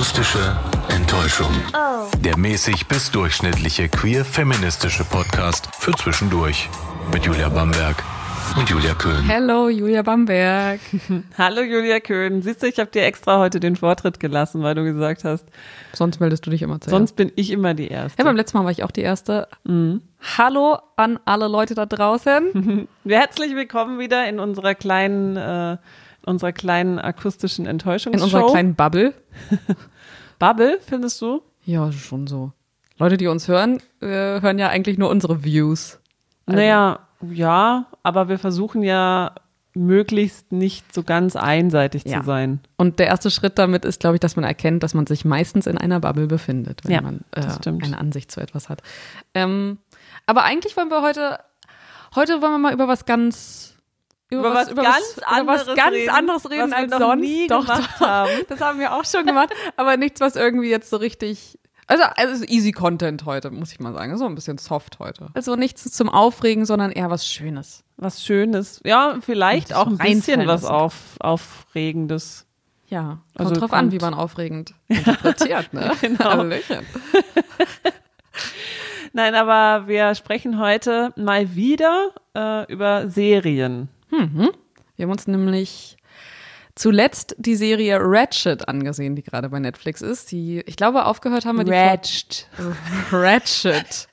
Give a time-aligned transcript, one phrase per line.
[0.00, 0.56] Akustische
[0.88, 1.52] Enttäuschung.
[2.24, 6.70] Der mäßig bis durchschnittliche queer-feministische Podcast für zwischendurch.
[7.12, 8.02] Mit Julia Bamberg
[8.56, 9.26] und Julia Köhn.
[9.26, 10.80] Hello, Julia Bamberg.
[11.36, 12.40] Hallo Julia Köhn.
[12.40, 15.44] Siehst du, ich habe dir extra heute den Vortritt gelassen, weil du gesagt hast,
[15.92, 16.96] Sonst meldest du dich immer zuerst.
[16.96, 18.20] sonst bin ich immer die Erste.
[18.20, 19.48] Ja, beim letzten Mal war ich auch die Erste.
[20.38, 22.88] Hallo an alle Leute da draußen.
[23.06, 25.76] Herzlich willkommen wieder in unserer kleinen, äh,
[26.26, 28.24] unserer kleinen akustischen In Enttäuschungsshow.
[28.24, 29.14] unserer kleinen Bubble.
[30.38, 31.42] Bubble, findest du?
[31.64, 32.52] Ja, schon so.
[32.98, 34.06] Leute, die uns hören, äh,
[34.40, 36.00] hören ja eigentlich nur unsere Views.
[36.46, 39.32] Naja, ja, aber wir versuchen ja
[39.74, 42.20] möglichst nicht so ganz einseitig Ja.
[42.20, 42.60] zu sein.
[42.76, 45.66] Und der erste Schritt damit ist, glaube ich, dass man erkennt, dass man sich meistens
[45.66, 48.82] in einer Bubble befindet, wenn Ja, man äh, eine Ansicht zu etwas hat.
[49.34, 49.78] Ähm,
[50.26, 51.38] aber eigentlich wollen wir heute,
[52.16, 53.69] heute wollen wir mal über was ganz
[54.30, 54.82] Über was ganz über
[55.52, 57.20] was anderes ganz reden, anderes reden was wir als noch sonst.
[57.20, 58.06] nie doch, gemacht doch.
[58.06, 58.30] haben.
[58.48, 61.58] Das haben wir auch schon gemacht, aber nichts, was irgendwie jetzt so richtig.
[61.88, 64.16] Also, also easy Content heute, muss ich mal sagen.
[64.16, 65.26] So ein bisschen soft heute.
[65.34, 67.82] Also nichts zum Aufregen, sondern eher was Schönes.
[67.96, 68.80] Was Schönes.
[68.84, 72.46] Ja, vielleicht auch ein bisschen was auf, Aufregendes.
[72.86, 75.90] Ja, kommt Also drauf an, kommt- wie man aufregend interpretiert, ne?
[76.00, 76.44] Genau.
[79.12, 83.88] Nein, aber wir sprechen heute mal wieder äh, über Serien.
[84.10, 85.96] Wir haben uns nämlich
[86.76, 90.30] zuletzt die Serie Ratchet angesehen, die gerade bei Netflix ist.
[90.30, 92.48] Die, ich glaube, aufgehört haben wir die Ratched.
[93.10, 94.08] vor- Ratchet.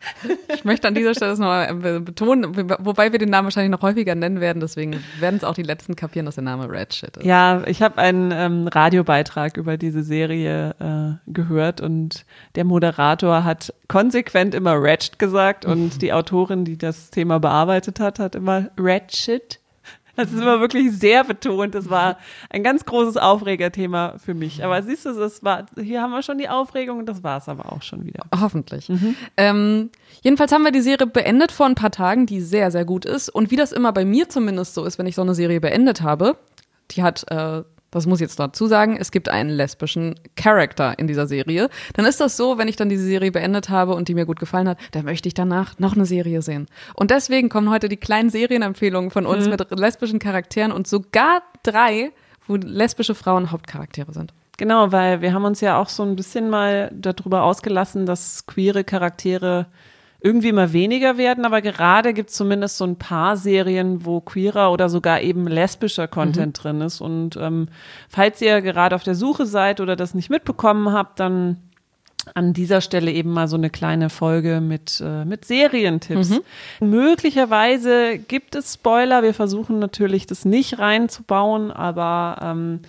[0.54, 4.16] Ich möchte an dieser Stelle das nochmal betonen, wobei wir den Namen wahrscheinlich noch häufiger
[4.16, 7.26] nennen werden, deswegen werden es auch die Letzten kapieren, dass der Name Ratchet ist.
[7.26, 10.76] Ja, ich habe einen ähm, Radiobeitrag über diese Serie
[11.28, 12.26] äh, gehört und
[12.56, 18.20] der Moderator hat konsequent immer Ratched gesagt und die Autorin, die das Thema bearbeitet hat,
[18.20, 19.60] hat immer Ratchet.
[20.18, 21.76] Das ist immer wirklich sehr betont.
[21.76, 22.18] Das war
[22.50, 24.64] ein ganz großes Aufregerthema für mich.
[24.66, 27.48] Aber siehst du, das war, hier haben wir schon die Aufregung und das war es
[27.48, 28.26] aber auch schon wieder.
[28.38, 28.92] Hoffentlich.
[29.38, 33.06] Ähm, jedenfalls haben wir die Serie beendet vor ein paar Tagen, die sehr, sehr gut
[33.06, 33.30] ist.
[33.30, 36.02] Und wie das immer bei mir zumindest so ist, wenn ich so eine Serie beendet
[36.02, 36.38] habe,
[36.92, 37.64] die hat, äh,
[37.98, 41.70] das muss ich jetzt dazu sagen, es gibt einen lesbischen Charakter in dieser Serie.
[41.94, 44.40] Dann ist das so, wenn ich dann diese Serie beendet habe und die mir gut
[44.40, 46.68] gefallen hat, dann möchte ich danach noch eine Serie sehen.
[46.94, 52.12] Und deswegen kommen heute die kleinen Serienempfehlungen von uns mit lesbischen Charakteren und sogar drei,
[52.48, 54.34] wo lesbische Frauen Hauptcharaktere sind.
[54.58, 58.84] Genau, weil wir haben uns ja auch so ein bisschen mal darüber ausgelassen, dass queere
[58.84, 59.68] Charaktere
[60.20, 64.72] irgendwie immer weniger werden, aber gerade gibt es zumindest so ein paar Serien, wo queerer
[64.72, 67.02] oder sogar eben lesbischer Content drin ist.
[67.02, 67.68] Und ähm,
[68.10, 71.58] falls ihr gerade auf der Suche seid oder das nicht mitbekommen habt, dann
[72.34, 76.30] an dieser Stelle eben mal so eine kleine Folge mit, äh, mit Serientipps.
[76.80, 79.24] Möglicherweise gibt es Spoiler.
[79.24, 82.80] Wir versuchen natürlich, das nicht reinzubauen, aber ähm,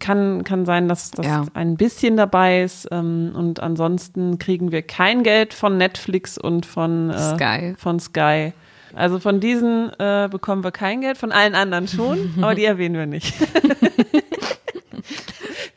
[0.00, 1.44] kann, kann sein, dass das Ja.
[1.54, 2.88] ein bisschen dabei ist.
[2.90, 7.74] Ähm, und ansonsten kriegen wir kein Geld von Netflix und von äh, Sky.
[7.78, 8.52] Von Sky.
[8.94, 12.94] Also von diesen äh, bekommen wir kein Geld, von allen anderen schon, aber die erwähnen
[12.96, 13.34] wir nicht.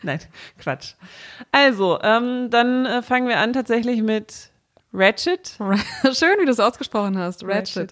[0.02, 0.19] Nein,
[0.58, 0.94] Quatsch.
[1.52, 4.50] Also, ähm, dann äh, fangen wir an tatsächlich mit
[4.94, 5.58] Ratchet.
[6.14, 7.44] Schön, wie du es ausgesprochen hast.
[7.44, 7.92] Ratchet.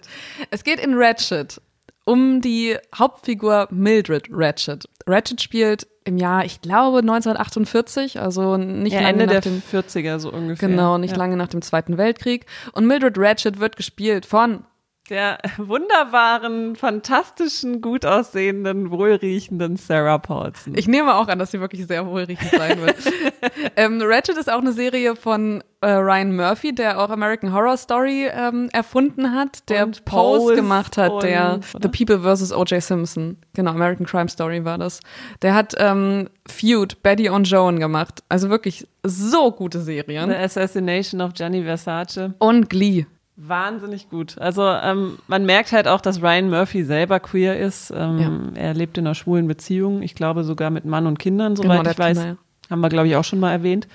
[0.50, 1.60] Es geht in Ratchet
[2.08, 4.88] um die Hauptfigur Mildred Ratchet.
[5.06, 9.62] Ratchet spielt im Jahr, ich glaube, 1948, also nicht Ja, lange Ende nach der dem
[9.62, 10.70] 40er so ungefähr.
[10.70, 11.18] Genau, nicht ja.
[11.18, 12.46] lange nach dem Zweiten Weltkrieg.
[12.72, 14.64] Und Mildred Ratchet wird gespielt von
[15.08, 20.74] Der wunderbaren, fantastischen, gut aussehenden, wohlriechenden Sarah Paulson.
[20.76, 22.96] Ich nehme auch an, dass sie wirklich sehr wohlriechend sein wird.
[23.76, 28.28] ähm, Ratchet ist auch eine Serie von äh, Ryan Murphy, der auch American Horror Story
[28.30, 32.52] ähm, erfunden hat, der Und Pose Pose gemacht hat, der und- The People vs.
[32.52, 32.82] O.J.
[32.82, 33.38] Simpson.
[33.54, 35.00] Genau, American Crime Story war das.
[35.40, 38.22] Der hat ähm, Feud, Betty und Joan gemacht.
[38.28, 40.28] Also wirklich so gute Serien.
[40.28, 42.34] The Assassination of Gianni Versace.
[42.38, 43.06] Und Glee.
[43.40, 44.36] Wahnsinnig gut.
[44.38, 47.92] Also ähm, man merkt halt auch, dass Ryan Murphy selber queer ist.
[47.94, 50.02] Ähm, Er lebt in einer schwulen Beziehung.
[50.02, 52.18] Ich glaube sogar mit Mann und Kindern, soweit Genau, ich weiß.
[52.18, 52.70] Kinder, ja.
[52.70, 53.86] Haben wir, glaube ich, auch schon mal erwähnt.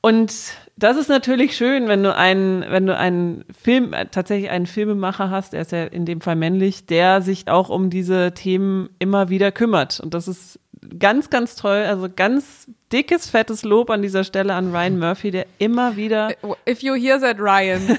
[0.00, 0.32] Und
[0.76, 5.30] das ist natürlich schön, wenn du einen, wenn du einen Film, äh, tatsächlich einen Filmemacher
[5.30, 9.30] hast, er ist ja in dem Fall männlich, der sich auch um diese Themen immer
[9.30, 9.98] wieder kümmert.
[10.00, 10.60] Und das ist
[10.98, 11.84] ganz, ganz toll.
[11.86, 16.30] Also ganz dickes, fettes Lob an dieser Stelle an Ryan Murphy, der immer wieder
[16.68, 17.98] If you hear that, Ryan.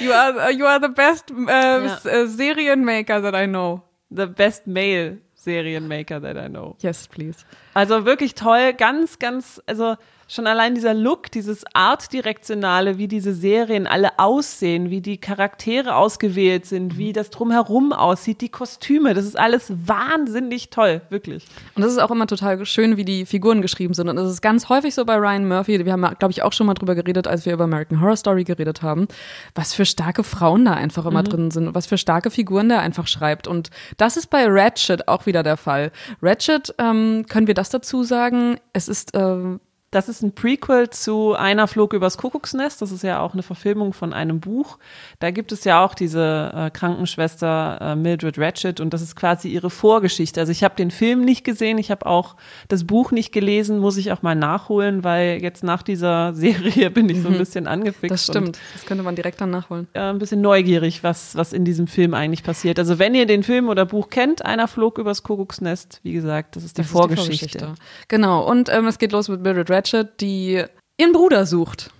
[0.00, 3.82] you are you are the best äh, s- äh, Serienmaker that I know.
[4.10, 6.76] the best male Serienmaker that I know.
[6.80, 7.44] Yes, please.
[7.74, 9.96] Also wirklich toll, ganz, ganz, also
[10.30, 16.66] schon allein dieser Look, dieses Artdirektionale, wie diese Serien alle aussehen, wie die Charaktere ausgewählt
[16.66, 21.46] sind, wie das drumherum aussieht, die Kostüme, das ist alles wahnsinnig toll, wirklich.
[21.74, 24.08] Und das ist auch immer total schön, wie die Figuren geschrieben sind.
[24.08, 25.84] Und das ist ganz häufig so bei Ryan Murphy.
[25.84, 28.44] Wir haben, glaube ich, auch schon mal drüber geredet, als wir über American Horror Story
[28.44, 29.08] geredet haben,
[29.56, 31.28] was für starke Frauen da einfach immer mhm.
[31.28, 33.48] drin sind, was für starke Figuren der einfach schreibt.
[33.48, 35.90] Und das ist bei Ratchet auch wieder der Fall.
[36.22, 38.60] Ratchet, ähm, können wir das dazu sagen?
[38.72, 39.58] Es ist äh,
[39.90, 42.80] das ist ein Prequel zu Einer flog übers Kuckucksnest.
[42.80, 44.78] Das ist ja auch eine Verfilmung von einem Buch.
[45.18, 49.48] Da gibt es ja auch diese äh, Krankenschwester äh, Mildred Ratchet und das ist quasi
[49.48, 50.38] ihre Vorgeschichte.
[50.38, 52.36] Also ich habe den Film nicht gesehen, ich habe auch
[52.68, 57.08] das Buch nicht gelesen, muss ich auch mal nachholen, weil jetzt nach dieser Serie bin
[57.08, 57.38] ich so ein mhm.
[57.38, 58.12] bisschen angefixt.
[58.12, 59.88] Das stimmt, das könnte man direkt dann nachholen.
[59.94, 62.78] Äh, ein bisschen neugierig, was, was in diesem Film eigentlich passiert.
[62.78, 66.62] Also wenn ihr den Film oder Buch kennt, Einer flog übers Kuckucksnest, wie gesagt, das
[66.62, 67.32] ist die, das Vorgeschichte.
[67.32, 67.84] Ist die Vorgeschichte.
[68.06, 70.62] Genau, und ähm, es geht los mit Mildred Ratchet Ratchet, die
[70.98, 71.90] ihren Bruder sucht.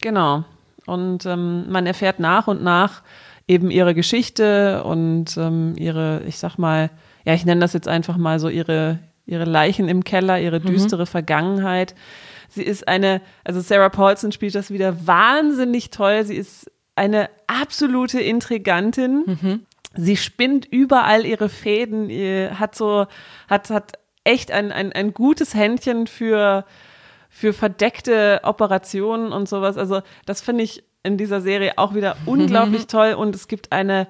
[0.00, 0.44] Genau.
[0.86, 3.02] Und ähm, man erfährt nach und nach
[3.48, 6.90] eben ihre Geschichte und ähm, ihre, ich sag mal,
[7.24, 10.66] ja, ich nenne das jetzt einfach mal so ihre, ihre Leichen im Keller, ihre mhm.
[10.66, 11.06] düstere mhm.
[11.06, 11.96] Vergangenheit.
[12.48, 16.24] Sie ist eine, also Sarah Paulson spielt das wieder wahnsinnig toll.
[16.24, 19.24] Sie ist eine absolute Intrigantin.
[19.26, 19.66] Mhm.
[19.96, 22.08] Sie spinnt überall ihre Fäden,
[22.56, 23.06] hat so,
[23.48, 26.64] hat, hat echt ein, ein, ein gutes Händchen für,
[27.36, 29.76] für verdeckte Operationen und sowas.
[29.76, 34.06] Also das finde ich in dieser Serie auch wieder unglaublich toll und es gibt eine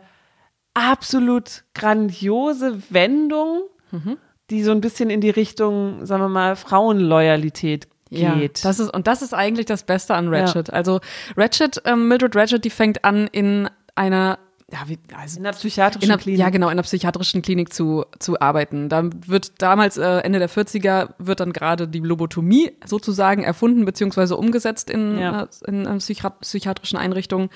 [0.75, 4.17] absolut grandiose Wendung, mhm.
[4.51, 8.21] die so ein bisschen in die Richtung, sagen wir mal, Frauenloyalität geht.
[8.21, 10.69] Ja, das ist, und das ist eigentlich das Beste an Ratchet.
[10.69, 10.75] Ja.
[10.75, 11.01] Also
[11.37, 14.39] Ratchet, ähm, Mildred Ratchet, die fängt an in einer
[14.73, 16.41] ja, wie, also in einer psychiatrischen in einer, Klinik.
[16.41, 18.89] Ja, genau, in einer psychiatrischen Klinik zu, zu arbeiten.
[18.89, 24.37] Da wird damals, äh, Ende der 40er, wird dann gerade die Lobotomie sozusagen erfunden beziehungsweise
[24.37, 25.45] umgesetzt in, ja.
[25.45, 27.49] äh, in äh, psychiatrischen Einrichtungen.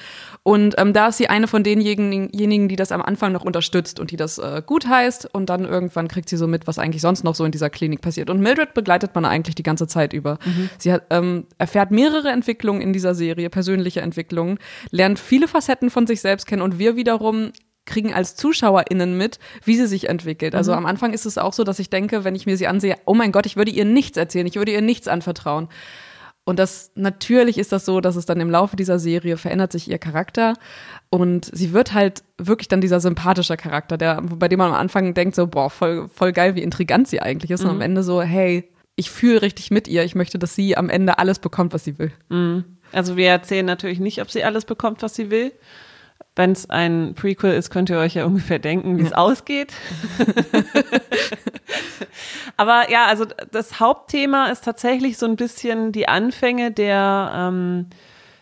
[0.44, 4.12] Und ähm, da ist sie eine von denjenigen, die das am Anfang noch unterstützt und
[4.12, 5.34] die das äh, gut heißt.
[5.34, 8.02] Und dann irgendwann kriegt sie so mit, was eigentlich sonst noch so in dieser Klinik
[8.02, 8.30] passiert.
[8.30, 10.38] Und Mildred begleitet man eigentlich die ganze Zeit über.
[10.44, 10.70] Mhm.
[10.78, 14.58] Sie hat, ähm, erfährt mehrere Entwicklungen in dieser Serie, persönliche Entwicklungen,
[14.92, 17.52] lernt viele Facetten von sich selbst kennen und wir wiederum
[17.86, 20.54] kriegen als ZuschauerInnen mit, wie sie sich entwickelt.
[20.54, 20.78] Also mhm.
[20.78, 23.14] am Anfang ist es auch so, dass ich denke, wenn ich mir sie ansehe, oh
[23.14, 25.68] mein Gott, ich würde ihr nichts erzählen, ich würde ihr nichts anvertrauen.
[26.44, 29.90] Und das natürlich ist das so, dass es dann im Laufe dieser Serie verändert sich
[29.90, 30.54] ihr Charakter
[31.10, 35.14] und sie wird halt wirklich dann dieser sympathische Charakter, der, bei dem man am Anfang
[35.14, 37.60] denkt so, boah, voll, voll geil, wie intrigant sie eigentlich ist.
[37.60, 37.66] Mhm.
[37.66, 37.82] Und am mhm.
[37.82, 41.38] Ende so, hey, ich fühle richtig mit ihr, ich möchte, dass sie am Ende alles
[41.38, 42.12] bekommt, was sie will.
[42.28, 42.64] Mhm.
[42.92, 45.52] Also wir erzählen natürlich nicht, ob sie alles bekommt, was sie will.
[46.36, 49.16] Wenn es ein Prequel ist, könnt ihr euch ja ungefähr denken, wie es ja.
[49.16, 49.72] ausgeht.
[52.56, 57.86] Aber ja, also das Hauptthema ist tatsächlich so ein bisschen die Anfänge der, ähm,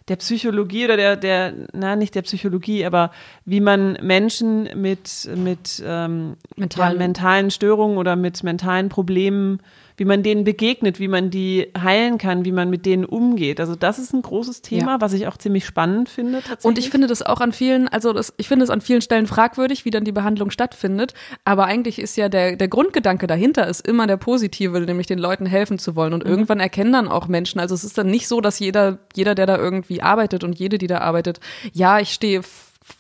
[0.08, 3.11] der Psychologie oder der, der, na, nicht der Psychologie, aber
[3.44, 6.93] wie man Menschen mit, mit ähm, mentalen.
[6.93, 9.61] Ja, mentalen Störungen oder mit mentalen Problemen
[9.99, 13.59] wie man denen begegnet, wie man die heilen kann, wie man mit denen umgeht.
[13.59, 15.00] Also das ist ein großes Thema, ja.
[15.00, 16.41] was ich auch ziemlich spannend finde.
[16.62, 19.27] Und ich finde das auch an vielen, also das, ich finde es an vielen Stellen
[19.27, 21.15] fragwürdig, wie dann die Behandlung stattfindet.
[21.45, 25.47] Aber eigentlich ist ja der, der Grundgedanke dahinter ist immer der positive, nämlich den Leuten
[25.47, 26.12] helfen zu wollen.
[26.12, 26.31] Und mhm.
[26.31, 29.47] irgendwann erkennen dann auch Menschen, also es ist dann nicht so, dass jeder, jeder, der
[29.47, 31.41] da irgendwie arbeitet und jede, die da arbeitet,
[31.73, 32.43] ja, ich stehe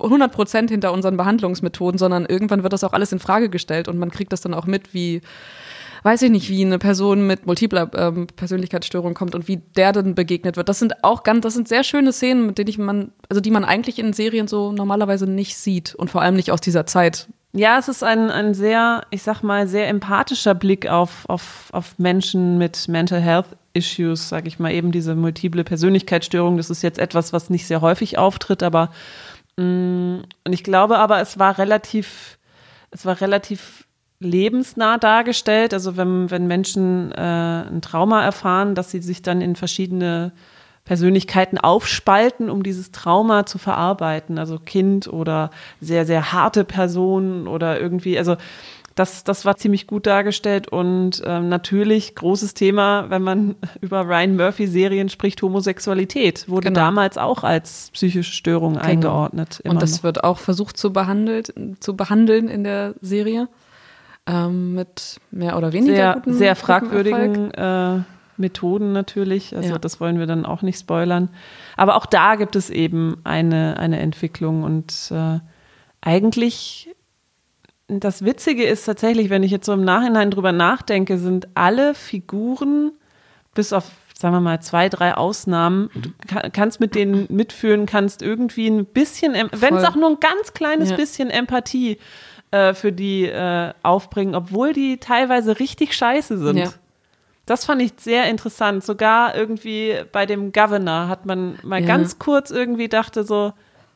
[0.00, 3.98] 100 Prozent hinter unseren Behandlungsmethoden, sondern irgendwann wird das auch alles in Frage gestellt und
[3.98, 5.22] man kriegt das dann auch mit, wie,
[6.02, 10.14] weiß ich nicht, wie eine Person mit multipler ähm, Persönlichkeitsstörung kommt und wie der dann
[10.14, 10.68] begegnet wird.
[10.68, 13.50] Das sind auch ganz, das sind sehr schöne Szenen, mit denen ich man, also die
[13.50, 17.28] man eigentlich in Serien so normalerweise nicht sieht und vor allem nicht aus dieser Zeit.
[17.52, 21.98] Ja, es ist ein, ein sehr, ich sag mal, sehr empathischer Blick auf, auf, auf
[21.98, 26.56] Menschen mit Mental Health Issues, sag ich mal, eben diese multiple Persönlichkeitsstörung.
[26.58, 28.90] Das ist jetzt etwas, was nicht sehr häufig auftritt, aber
[29.56, 32.38] mh, mm, und ich glaube aber, es war relativ,
[32.90, 33.87] es war relativ
[34.20, 35.72] lebensnah dargestellt.
[35.72, 40.32] Also wenn, wenn Menschen äh, ein Trauma erfahren, dass sie sich dann in verschiedene
[40.84, 44.38] Persönlichkeiten aufspalten, um dieses Trauma zu verarbeiten.
[44.38, 48.36] Also Kind oder sehr, sehr harte Person oder irgendwie, also
[48.94, 54.36] das, das war ziemlich gut dargestellt und ähm, natürlich großes Thema, wenn man über Ryan
[54.36, 56.80] Murphy Serien spricht, Homosexualität wurde genau.
[56.80, 58.84] damals auch als psychische Störung genau.
[58.84, 59.60] eingeordnet.
[59.64, 60.02] Und das noch.
[60.04, 63.48] wird auch versucht zu, behandelt, zu behandeln in der Serie
[64.28, 68.00] ähm, mit mehr oder weniger sehr, guten, sehr fragwürdigen äh,
[68.36, 69.56] Methoden natürlich.
[69.56, 69.78] Also ja.
[69.78, 71.30] das wollen wir dann auch nicht spoilern.
[71.76, 75.40] Aber auch da gibt es eben eine, eine Entwicklung und äh,
[76.00, 76.94] eigentlich
[77.88, 82.92] das Witzige ist tatsächlich, wenn ich jetzt so im Nachhinein drüber nachdenke, sind alle Figuren,
[83.54, 85.90] bis auf sagen wir mal, zwei, drei Ausnahmen.
[85.94, 86.10] Du
[86.52, 90.90] kannst mit denen mitfühlen, kannst irgendwie ein bisschen, wenn es auch nur ein ganz kleines
[90.90, 90.96] ja.
[90.96, 91.98] bisschen Empathie
[92.50, 96.56] äh, für die äh, aufbringen, obwohl die teilweise richtig scheiße sind.
[96.56, 96.70] Ja.
[97.46, 98.84] Das fand ich sehr interessant.
[98.84, 101.86] Sogar irgendwie bei dem Governor hat man mal ja.
[101.86, 103.52] ganz kurz irgendwie dachte so,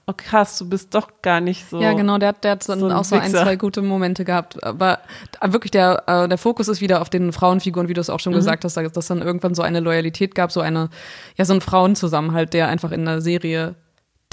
[0.06, 1.80] oh krass, du bist doch gar nicht so.
[1.80, 4.62] Ja, genau, der, hat, der hat dann so auch so ein, zwei gute Momente gehabt.
[4.64, 5.00] Aber
[5.42, 8.32] wirklich, der, äh, der Fokus ist wieder auf den Frauenfiguren, wie du es auch schon
[8.32, 8.38] mhm.
[8.38, 10.88] gesagt hast, dass dann irgendwann so eine Loyalität gab, so eine,
[11.36, 13.76] ja, so ein Frauenzusammenhalt, der einfach in der Serie,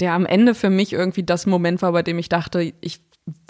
[0.00, 3.00] der am Ende für mich irgendwie das Moment war, bei dem ich dachte, ich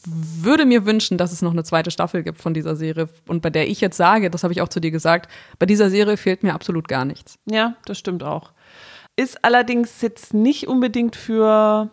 [0.04, 3.50] würde mir wünschen, dass es noch eine zweite Staffel gibt von dieser Serie und bei
[3.50, 6.42] der ich jetzt sage, das habe ich auch zu dir gesagt, bei dieser Serie fehlt
[6.42, 7.38] mir absolut gar nichts.
[7.50, 8.52] Ja, das stimmt auch.
[9.16, 11.90] Ist allerdings jetzt nicht unbedingt für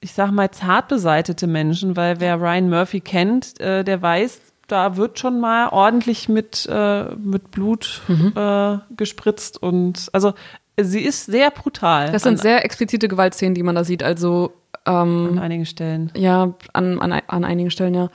[0.00, 4.96] ich sag mal, zart beseitete Menschen, weil wer Ryan Murphy kennt, äh, der weiß, da
[4.96, 8.32] wird schon mal ordentlich mit, äh, mit Blut mhm.
[8.36, 10.34] äh, gespritzt und also
[10.80, 12.12] sie ist sehr brutal.
[12.12, 14.02] Das sind sehr explizite Gewaltszenen, die man da sieht.
[14.02, 14.52] Also
[14.88, 16.10] ähm, an einigen Stellen.
[16.16, 18.10] Ja, an, an, an einigen Stellen, ja.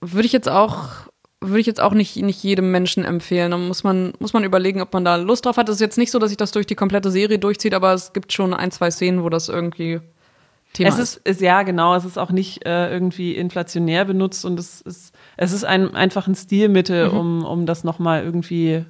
[0.00, 1.06] Würde ich jetzt auch
[1.40, 3.50] würde ich jetzt auch nicht, nicht jedem Menschen empfehlen.
[3.50, 5.68] Da muss man, muss man überlegen, ob man da Lust drauf hat.
[5.68, 8.12] Es ist jetzt nicht so, dass sich das durch die komplette Serie durchzieht, aber es
[8.12, 10.00] gibt schon ein, zwei Szenen, wo das irgendwie
[10.72, 11.16] Thema es ist.
[11.26, 11.40] ist.
[11.40, 11.94] Ja, genau.
[11.94, 16.26] Es ist auch nicht äh, irgendwie inflationär benutzt und es ist, es ist ein, einfach
[16.26, 17.18] ein Stilmittel, mhm.
[17.18, 18.84] um, um das nochmal irgendwie,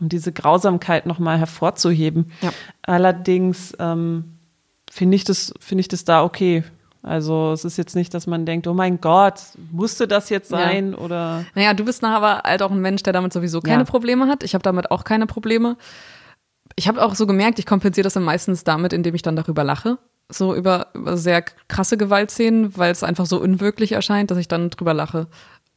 [0.00, 2.32] um diese Grausamkeit nochmal hervorzuheben.
[2.40, 2.50] Ja.
[2.82, 4.36] Allerdings ähm,
[4.90, 6.64] finde ich, das, finde ich das da okay.
[7.02, 9.40] Also es ist jetzt nicht, dass man denkt, oh mein Gott,
[9.72, 10.98] musste das jetzt sein ja.
[10.98, 11.46] oder.
[11.54, 13.90] Naja, du bist aber halt auch ein Mensch, der damit sowieso keine ja.
[13.90, 14.42] Probleme hat.
[14.42, 15.78] Ich habe damit auch keine Probleme.
[16.76, 19.64] Ich habe auch so gemerkt, ich kompensiere das dann meistens damit, indem ich dann darüber
[19.64, 19.98] lache
[20.32, 24.70] so über, über sehr krasse Gewaltszenen, weil es einfach so unwirklich erscheint, dass ich dann
[24.70, 25.26] drüber lache.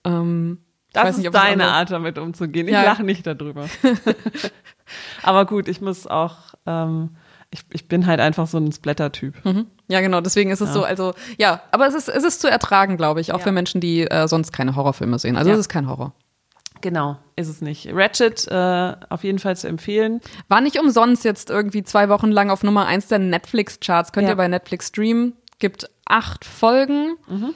[0.05, 0.60] Ähm,
[0.93, 2.67] das nicht, ist deine Art, damit umzugehen.
[2.67, 2.84] Ich ja.
[2.84, 3.67] lache nicht darüber.
[5.24, 7.15] Aber gut, ich muss auch, ähm,
[7.53, 9.45] ich, ich bin halt einfach so ein Splatter-Typ.
[9.45, 9.67] Mhm.
[9.88, 10.74] Ja, genau, deswegen ist es ja.
[10.74, 13.43] so, also, ja, aber es ist, es ist zu ertragen, glaube ich, auch ja.
[13.43, 15.38] für Menschen, die äh, sonst keine Horrorfilme sehen.
[15.38, 16.13] Also es ist kein Horror.
[16.81, 17.89] Genau, ist es nicht.
[17.93, 20.19] Ratchet äh, auf jeden Fall zu empfehlen.
[20.50, 24.12] War nicht umsonst jetzt irgendwie zwei Wochen lang auf Nummer eins der Netflix-Charts.
[24.12, 24.33] Könnt ja.
[24.33, 25.33] ihr bei Netflix streamen.
[25.60, 27.15] Gibt acht Folgen.
[27.29, 27.53] Mhm.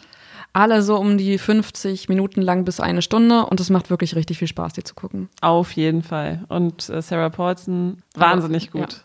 [0.53, 4.37] Alle so um die 50 Minuten lang bis eine Stunde und es macht wirklich richtig
[4.37, 5.27] viel Spaß, die zu gucken.
[5.41, 6.45] Auf jeden Fall.
[6.47, 9.03] Und äh, Sarah Paulson, wahnsinnig gut.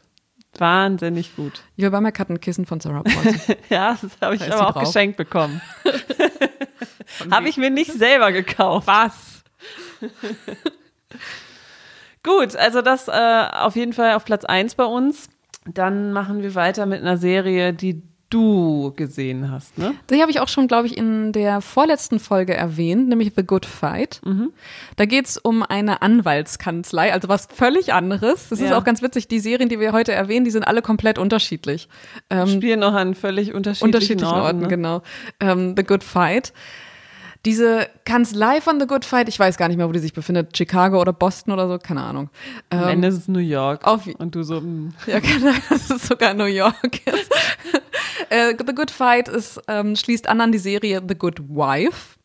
[0.59, 1.63] Wahnsinnig gut.
[1.77, 3.57] Ich will bei mir Kissen von Sarah Paulson.
[3.71, 4.85] ja, das habe ich aber auch drauf.
[4.85, 5.63] geschenkt bekommen.
[7.31, 8.87] habe ich mir nicht selber gekauft.
[8.87, 9.45] Was?
[12.23, 15.29] Gut, also das äh, auf jeden Fall auf Platz 1 bei uns.
[15.65, 18.03] Dann machen wir weiter mit einer Serie, die
[18.33, 19.95] du gesehen hast, ne?
[20.11, 23.67] Die habe ich auch schon, glaube ich, in der vorletzten Folge erwähnt, nämlich The Good
[23.67, 24.21] Fight.
[24.25, 24.53] Mhm.
[24.97, 28.49] Da geht es um eine Anwaltskanzlei, also was völlig anderes.
[28.49, 28.67] Das ja.
[28.67, 29.29] ist auch ganz witzig.
[29.29, 31.89] Die Serien, die wir heute erwähnen, die sind alle komplett unterschiedlich.
[32.31, 34.69] Ähm, Spielen noch an völlig unterschiedlichen, unterschiedlichen Orten, Orten ne?
[34.69, 35.03] genau.
[35.41, 36.53] Ähm, The Good Fight
[37.45, 40.57] diese Kanzlei von The Good Fight, ich weiß gar nicht mehr, wo die sich befindet,
[40.57, 42.31] Chicago oder Boston oder so, keine Ahnung.
[42.71, 43.85] Am ähm, Ende ist es New York.
[43.85, 44.63] Auf, und du so, mh.
[44.63, 44.93] Hm.
[45.07, 47.31] Ja, genau, dass es sogar New York ist.
[48.31, 52.17] äh, The Good Fight ist, ähm, schließt an an die Serie The Good Wife.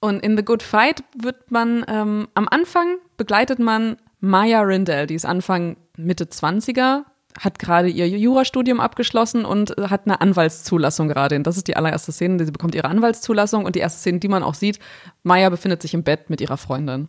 [0.00, 5.14] Und in The Good Fight wird man, ähm, am Anfang begleitet man Maya Rindell, die
[5.14, 7.04] ist Anfang Mitte 20er,
[7.38, 11.36] hat gerade ihr Jurastudium abgeschlossen und hat eine Anwaltszulassung gerade.
[11.36, 14.28] Und das ist die allererste Szene, sie bekommt ihre Anwaltszulassung und die erste Szene, die
[14.28, 14.78] man auch sieht,
[15.22, 17.08] Maya befindet sich im Bett mit ihrer Freundin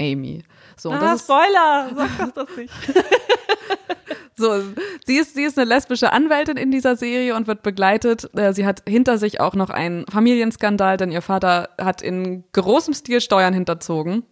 [0.00, 0.44] Amy.
[0.76, 2.72] So, ah, das Spoiler, sag das nicht.
[4.36, 4.62] so,
[5.04, 8.30] sie ist, sie ist eine lesbische Anwältin in dieser Serie und wird begleitet.
[8.36, 12.94] Äh, sie hat hinter sich auch noch einen Familienskandal, denn ihr Vater hat in großem
[12.94, 14.24] Stil Steuern hinterzogen.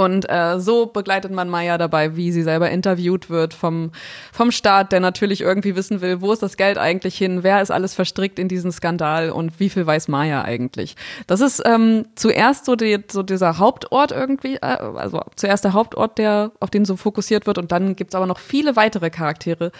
[0.00, 3.90] Und äh, so begleitet man Maya dabei, wie sie selber interviewt wird vom,
[4.32, 7.70] vom Staat, der natürlich irgendwie wissen will, wo ist das Geld eigentlich hin, wer ist
[7.70, 10.96] alles verstrickt in diesen Skandal und wie viel weiß Maya eigentlich.
[11.26, 16.16] Das ist ähm, zuerst so, die, so dieser Hauptort irgendwie, äh, also zuerst der Hauptort,
[16.16, 19.70] der auf den so fokussiert wird und dann gibt's aber noch viele weitere Charaktere.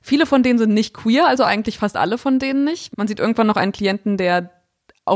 [0.00, 2.96] Viele von denen sind nicht queer, also eigentlich fast alle von denen nicht.
[2.96, 4.48] Man sieht irgendwann noch einen Klienten, der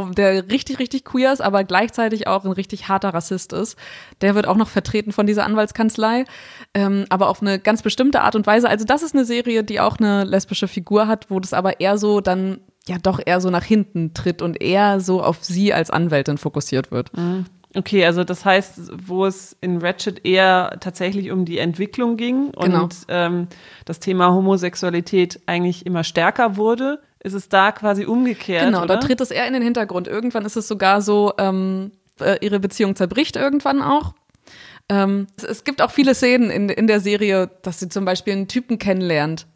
[0.03, 3.79] der richtig, richtig queer ist, aber gleichzeitig auch ein richtig harter Rassist ist.
[4.21, 6.25] Der wird auch noch vertreten von dieser Anwaltskanzlei,
[6.75, 8.69] ähm, aber auf eine ganz bestimmte Art und Weise.
[8.69, 11.99] Also das ist eine Serie, die auch eine lesbische Figur hat, wo das aber eher
[11.99, 15.91] so dann ja doch eher so nach hinten tritt und eher so auf sie als
[15.91, 17.17] Anwältin fokussiert wird.
[17.17, 17.47] Mhm.
[17.77, 22.67] Okay, also das heißt, wo es in Ratchet eher tatsächlich um die Entwicklung ging und
[22.67, 22.89] genau.
[23.09, 23.49] ähm,
[23.85, 28.67] das Thema Homosexualität eigentlich immer stärker wurde, ist es da quasi umgekehrt.
[28.67, 28.95] Genau, oder?
[28.95, 30.07] da tritt es eher in den Hintergrund.
[30.07, 31.91] Irgendwann ist es sogar so, ähm,
[32.21, 34.15] äh, ihre Beziehung zerbricht irgendwann auch.
[34.91, 38.35] Ähm, es, es, gibt auch viele Szenen in, in der Serie, dass sie zum Beispiel
[38.35, 39.47] einen Typen kennenlernt,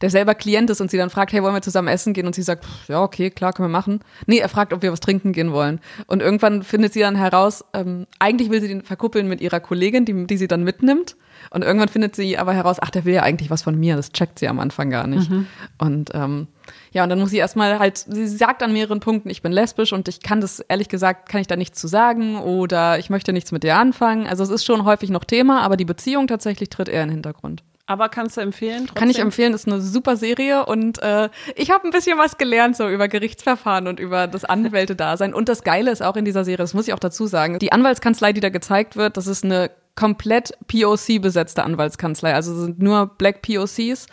[0.00, 2.26] der selber Klient ist und sie dann fragt, hey, wollen wir zusammen essen gehen?
[2.26, 4.00] Und sie sagt, ja, okay, klar, können wir machen.
[4.26, 5.80] Nee, er fragt, ob wir was trinken gehen wollen.
[6.06, 10.06] Und irgendwann findet sie dann heraus, ähm, eigentlich will sie den verkuppeln mit ihrer Kollegin,
[10.06, 11.16] die, die sie dann mitnimmt.
[11.50, 13.96] Und irgendwann findet sie aber heraus, ach, der will ja eigentlich was von mir.
[13.96, 15.30] Das checkt sie am Anfang gar nicht.
[15.30, 15.46] Mhm.
[15.76, 16.48] Und ähm,
[16.92, 19.92] ja, und dann muss sie erstmal halt, sie sagt an mehreren Punkten, ich bin lesbisch
[19.92, 23.32] und ich kann das, ehrlich gesagt, kann ich da nichts zu sagen oder ich möchte
[23.32, 24.26] nichts mit dir anfangen.
[24.26, 27.16] Also es ist schon häufig noch Thema, aber die Beziehung tatsächlich tritt eher in den
[27.16, 27.62] Hintergrund.
[27.88, 28.80] Aber kannst du empfehlen?
[28.80, 28.94] Trotzdem?
[28.96, 32.76] Kann ich empfehlen, ist eine super Serie und äh, ich habe ein bisschen was gelernt
[32.76, 35.32] so über Gerichtsverfahren und über das Anwälte-Dasein.
[35.32, 37.72] Und das Geile ist auch in dieser Serie, das muss ich auch dazu sagen, die
[37.72, 42.34] Anwaltskanzlei, die da gezeigt wird, das ist eine komplett POC-besetzte Anwaltskanzlei.
[42.34, 44.06] Also sind nur Black POCs,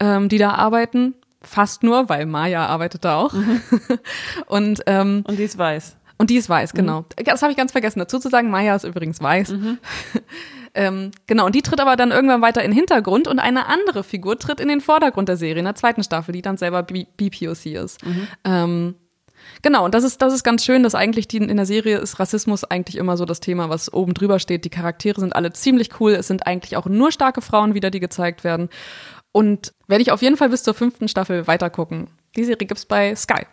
[0.00, 1.14] ähm, die da arbeiten.
[1.42, 3.32] Fast nur, weil Maya arbeitet da auch.
[3.32, 3.60] Mhm.
[4.46, 5.96] und, ähm, und die ist weiß.
[6.18, 7.00] Und die ist weiß, genau.
[7.00, 7.24] Mhm.
[7.24, 8.50] Das habe ich ganz vergessen dazu zu sagen.
[8.50, 9.52] Maya ist übrigens weiß.
[9.52, 9.78] Mhm.
[10.74, 14.04] ähm, genau, und die tritt aber dann irgendwann weiter in den Hintergrund und eine andere
[14.04, 17.66] Figur tritt in den Vordergrund der Serie, in der zweiten Staffel, die dann selber BPOC
[17.66, 18.04] ist.
[18.04, 18.28] Mhm.
[18.44, 18.94] Ähm,
[19.62, 22.18] Genau, und das ist, das ist ganz schön, dass eigentlich die, in der Serie ist
[22.18, 24.64] Rassismus eigentlich immer so das Thema, was oben drüber steht.
[24.64, 26.12] Die Charaktere sind alle ziemlich cool.
[26.12, 28.68] Es sind eigentlich auch nur starke Frauen wieder, die gezeigt werden.
[29.32, 32.08] Und werde ich auf jeden Fall bis zur fünften Staffel weitergucken.
[32.36, 33.46] Die Serie gibt's bei Sky.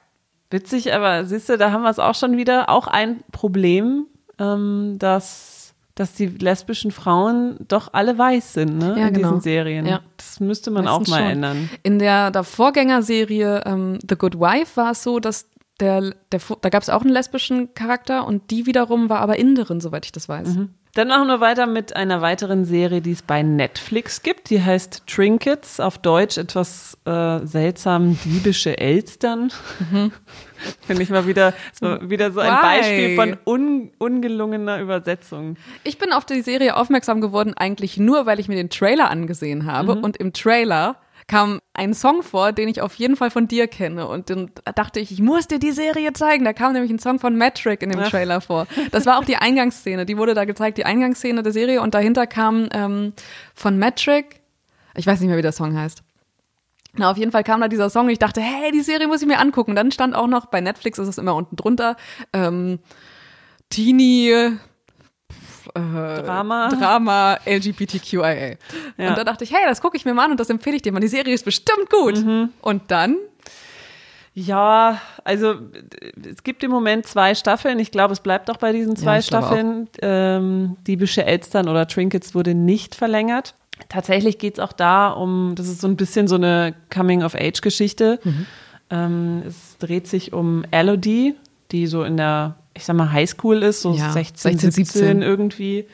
[0.50, 2.69] Witzig, aber siehst du, da haben wir es auch schon wieder.
[2.69, 4.07] Auch ein Problem,
[4.39, 5.57] ähm, dass
[5.98, 8.96] dass die lesbischen Frauen doch alle weiß sind, ne?
[9.00, 9.29] Ja, in genau.
[9.29, 9.86] diesen Serien.
[9.88, 10.01] Ja.
[10.15, 11.31] Das müsste man Meistens auch mal schon.
[11.31, 11.69] ändern.
[11.81, 16.69] In der, der Vorgängerserie ähm, The Good Wife war es so, dass der, der, da
[16.69, 20.29] gab es auch einen lesbischen Charakter und die wiederum war aber Inderin, soweit ich das
[20.29, 20.50] weiß.
[20.50, 20.69] Mhm.
[20.98, 24.50] Dann machen wir weiter mit einer weiteren Serie, die es bei Netflix gibt.
[24.50, 29.51] Die heißt Trinkets, auf Deutsch etwas äh, seltsam diebische Elstern.
[29.92, 30.12] Mhm.
[30.88, 32.62] Finde ich mal wieder, so, wieder so ein Why?
[32.63, 35.58] Beispiel von un, ungelungener Übersetzung.
[35.84, 39.72] Ich bin auf die Serie aufmerksam geworden, eigentlich nur, weil ich mir den Trailer angesehen
[39.72, 39.98] habe.
[39.98, 40.04] Mhm.
[40.04, 40.96] Und im Trailer
[41.27, 44.07] kam ein Song vor, den ich auf jeden Fall von dir kenne.
[44.07, 46.46] Und dann dachte ich, ich muss dir die Serie zeigen.
[46.46, 48.10] Da kam nämlich ein Song von Metric in dem Ach.
[48.10, 48.65] Trailer vor.
[48.91, 50.05] Das war auch die Eingangsszene.
[50.05, 51.81] Die wurde da gezeigt, die Eingangsszene der Serie.
[51.81, 53.13] Und dahinter kam ähm,
[53.53, 54.41] von Metric,
[54.96, 56.02] ich weiß nicht mehr, wie der Song heißt.
[56.93, 59.21] Na, auf jeden Fall kam da dieser Song und ich dachte, hey, die Serie muss
[59.21, 59.75] ich mir angucken.
[59.75, 61.97] Dann stand auch noch, bei Netflix ist es immer unten drunter,
[62.34, 62.80] ähm,
[63.69, 64.58] Teenie
[65.78, 66.70] äh, Drama.
[66.70, 68.58] Drama LGBTQIA.
[68.98, 69.10] Ja.
[69.10, 70.82] Und da dachte ich, hey, das gucke ich mir mal an und das empfehle ich
[70.82, 71.00] dir mal.
[71.00, 72.18] Die Serie ist bestimmt gut.
[72.18, 72.50] Mhm.
[72.62, 73.18] Und dann
[74.40, 75.56] ja, also
[76.30, 77.80] es gibt im Moment zwei Staffeln.
[77.80, 79.90] Ich glaube, es bleibt auch bei diesen zwei ja, Staffeln.
[80.00, 83.56] Ähm, Diebische Elstern oder Trinkets wurde nicht verlängert.
[83.90, 88.20] Tatsächlich geht es auch da um, das ist so ein bisschen so eine Coming-of-Age-Geschichte.
[88.24, 88.46] Mhm.
[88.92, 91.34] Ähm, es dreht sich um Elodie,
[91.72, 95.22] die so in der ich sag mal, Highschool ist, so ja, 16, 16, 17, 17
[95.22, 95.88] irgendwie.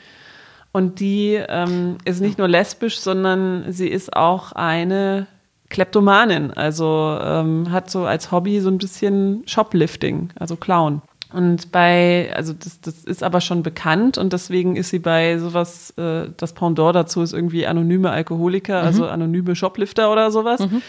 [0.72, 5.26] Und die ähm, ist nicht nur lesbisch, sondern sie ist auch eine
[5.70, 6.52] Kleptomanin.
[6.52, 11.02] Also ähm, hat so als Hobby so ein bisschen Shoplifting, also Clown.
[11.32, 15.90] Und bei, also das, das ist aber schon bekannt und deswegen ist sie bei sowas,
[15.96, 18.86] äh, das Pendant dazu ist irgendwie anonyme Alkoholiker, mhm.
[18.86, 20.60] also anonyme Shoplifter oder sowas.
[20.60, 20.80] Mhm.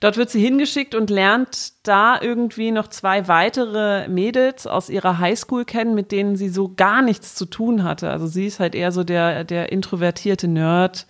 [0.00, 5.64] Dort wird sie hingeschickt und lernt da irgendwie noch zwei weitere Mädels aus ihrer Highschool
[5.64, 8.10] kennen, mit denen sie so gar nichts zu tun hatte.
[8.10, 11.06] Also sie ist halt eher so der, der introvertierte Nerd,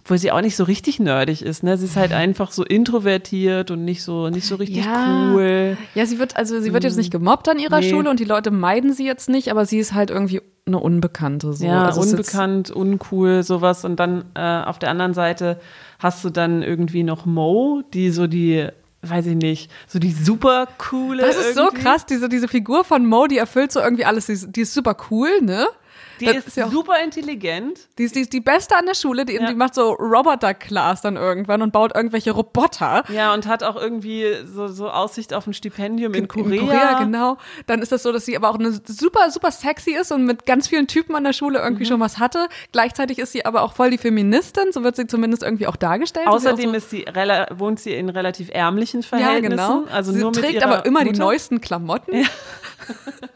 [0.00, 1.62] obwohl sie auch nicht so richtig nerdig ist.
[1.62, 1.76] Ne?
[1.76, 5.32] Sie ist halt einfach so introvertiert und nicht so nicht so richtig ja.
[5.32, 5.76] cool.
[5.94, 7.90] Ja, sie wird also sie wird jetzt nicht gemobbt an ihrer nee.
[7.90, 11.52] Schule und die Leute meiden sie jetzt nicht, aber sie ist halt irgendwie eine Unbekannte.
[11.52, 11.66] So.
[11.66, 13.84] Ja, also unbekannt, uncool, sowas.
[13.84, 15.58] Und dann äh, auf der anderen Seite
[15.98, 18.68] hast du dann irgendwie noch Mo, die so die
[19.02, 21.22] weiß ich nicht, so die super coole.
[21.22, 21.76] Das ist irgendwie.
[21.76, 24.62] so krass, diese, diese Figur von Mo, die erfüllt so irgendwie alles, die ist, die
[24.62, 25.66] ist super cool, ne?
[26.20, 27.80] Die das ist, ist ja super intelligent.
[27.98, 29.46] Die ist, die ist die Beste an der Schule, die, ja.
[29.46, 33.04] die macht so Roboter-Class dann irgendwann und baut irgendwelche Roboter.
[33.08, 36.60] Ja, und hat auch irgendwie so, so Aussicht auf ein Stipendium in, in Korea.
[36.60, 37.38] In Korea, genau.
[37.66, 40.46] Dann ist das so, dass sie aber auch eine super, super sexy ist und mit
[40.46, 41.88] ganz vielen Typen an der Schule irgendwie mhm.
[41.88, 42.48] schon was hatte.
[42.72, 46.26] Gleichzeitig ist sie aber auch voll die Feministin, so wird sie zumindest irgendwie auch dargestellt.
[46.26, 49.58] Außerdem ist sie, ist sie wohnt sie in relativ ärmlichen Verhältnissen.
[49.58, 49.92] Ja, genau.
[49.92, 51.12] Also sie nur trägt aber immer Mutter.
[51.12, 52.16] die neuesten Klamotten.
[52.16, 52.26] Ja.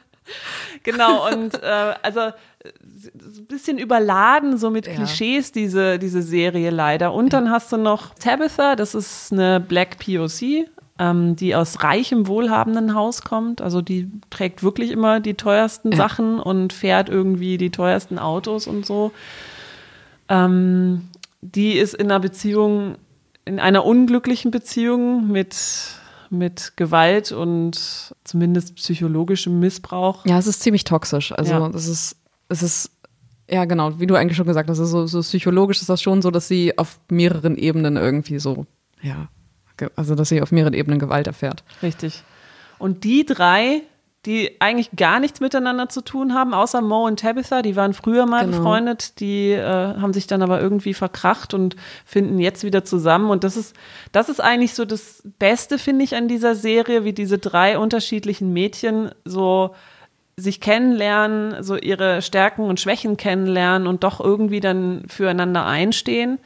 [0.83, 4.95] genau, und äh, also ein bisschen überladen, so mit ja.
[4.95, 7.13] Klischees, diese, diese Serie leider.
[7.13, 10.69] Und dann hast du noch Tabitha, das ist eine Black POC,
[10.99, 13.61] ähm, die aus reichem, wohlhabenden Haus kommt.
[13.61, 15.97] Also die trägt wirklich immer die teuersten ja.
[15.97, 19.13] Sachen und fährt irgendwie die teuersten Autos und so.
[20.29, 21.09] Ähm,
[21.41, 22.97] die ist in einer Beziehung,
[23.45, 25.57] in einer unglücklichen Beziehung mit
[26.33, 30.25] mit Gewalt und zumindest psychologischem Missbrauch.
[30.27, 31.33] Ja, es ist ziemlich toxisch.
[31.33, 31.69] Also ja.
[31.69, 32.17] das ist
[32.49, 32.91] es ist
[33.49, 36.23] Ja, genau, wie du eigentlich schon gesagt hast, also so, so psychologisch ist das schon
[36.23, 38.67] so, dass sie auf mehreren Ebenen irgendwie so,
[39.03, 39.29] ja,
[39.97, 41.65] also dass sie auf mehreren Ebenen Gewalt erfährt.
[41.83, 42.23] Richtig.
[42.79, 43.83] Und die drei,
[44.25, 48.25] die eigentlich gar nichts miteinander zu tun haben, außer Mo und Tabitha, die waren früher
[48.25, 48.59] mal genau.
[48.59, 53.31] befreundet, die äh, haben sich dann aber irgendwie verkracht und finden jetzt wieder zusammen.
[53.31, 53.75] Und das ist,
[54.13, 58.53] das ist eigentlich so das Beste, finde ich, an dieser Serie, wie diese drei unterschiedlichen
[58.53, 59.75] Mädchen so
[60.37, 66.39] sich kennenlernen, so ihre Stärken und Schwächen kennenlernen und doch irgendwie dann füreinander einstehen.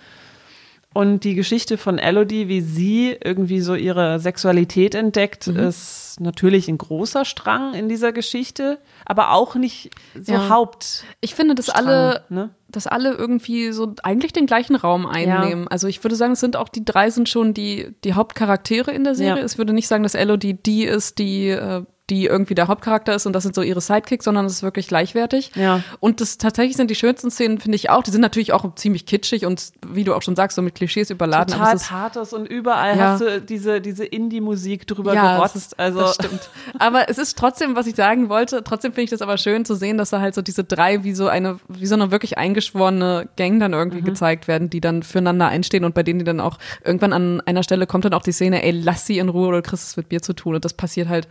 [0.97, 5.59] Und die Geschichte von Elodie, wie sie irgendwie so ihre Sexualität entdeckt, mhm.
[5.59, 10.49] ist natürlich ein großer Strang in dieser Geschichte, aber auch nicht so ja.
[10.49, 11.05] Haupt.
[11.21, 12.49] Ich finde, dass alle, ne?
[12.71, 15.65] dass alle irgendwie so eigentlich den gleichen Raum einnehmen.
[15.65, 15.69] Ja.
[15.71, 19.05] Also ich würde sagen, es sind auch die drei sind schon die, die Hauptcharaktere in
[19.05, 19.41] der Serie.
[19.41, 19.45] Ja.
[19.47, 23.27] Ich würde nicht sagen, dass Elodie die ist, die äh, die irgendwie der Hauptcharakter ist
[23.27, 25.51] und das sind so ihre Sidekicks, sondern es ist wirklich gleichwertig.
[25.57, 25.83] Ja.
[25.99, 28.05] Und das tatsächlich sind die schönsten Szenen, finde ich auch.
[28.05, 31.11] Die sind natürlich auch ziemlich kitschig und wie du auch schon sagst, so mit Klischees
[31.11, 31.55] überladen.
[31.55, 33.05] Total aber Pathos und überall ja.
[33.12, 35.57] hast du diese, diese Indie-Musik drüber ja, gerotzt.
[35.57, 36.01] Ist, also.
[36.01, 36.49] Das stimmt.
[36.79, 39.75] aber es ist trotzdem, was ich sagen wollte, trotzdem finde ich das aber schön zu
[39.75, 43.29] sehen, dass da halt so diese drei wie so eine, wie so eine wirklich eingeschworene
[43.37, 44.07] Gang dann irgendwie mhm.
[44.07, 47.64] gezeigt werden, die dann füreinander einstehen und bei denen die dann auch irgendwann an einer
[47.64, 50.12] Stelle kommt dann auch die Szene, ey, lass sie in Ruhe oder kriegst es mit
[50.12, 50.55] mir zu tun.
[50.55, 51.27] Und das passiert halt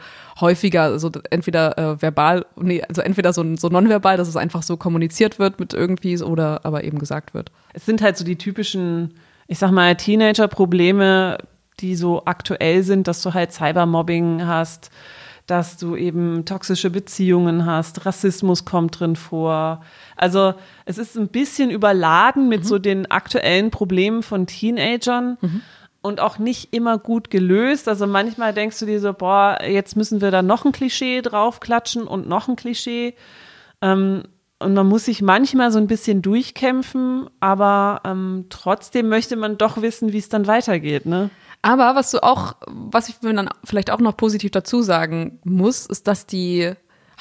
[0.66, 4.78] häufiger, so entweder äh, verbal, nee, also entweder so, so nonverbal, dass es einfach so
[4.78, 7.52] kommuniziert wird mit irgendwie oder aber eben gesagt wird.
[7.74, 9.14] Es sind halt so die typischen,
[9.48, 11.38] ich sag mal, Teenager-Probleme,
[11.80, 14.90] die so aktuell sind, dass du halt Cybermobbing hast,
[15.46, 19.84] dass du eben toxische Beziehungen hast, Rassismus kommt drin vor.
[20.16, 22.68] Also es ist ein bisschen überladen mit mhm.
[22.68, 25.38] so den aktuellen Problemen von Teenagern.
[25.42, 25.62] Mhm
[26.06, 27.90] und auch nicht immer gut gelöst.
[27.90, 32.08] Also manchmal denkst du dir so, boah, jetzt müssen wir da noch ein Klischee draufklatschen
[32.08, 33.16] und noch ein Klischee.
[33.82, 34.24] Ähm,
[34.60, 39.82] und man muss sich manchmal so ein bisschen durchkämpfen, aber ähm, trotzdem möchte man doch
[39.82, 41.30] wissen, wie es dann weitergeht, ne?
[41.62, 45.88] Aber was du auch, was ich mir dann vielleicht auch noch positiv dazu sagen muss,
[45.88, 46.74] ist, dass die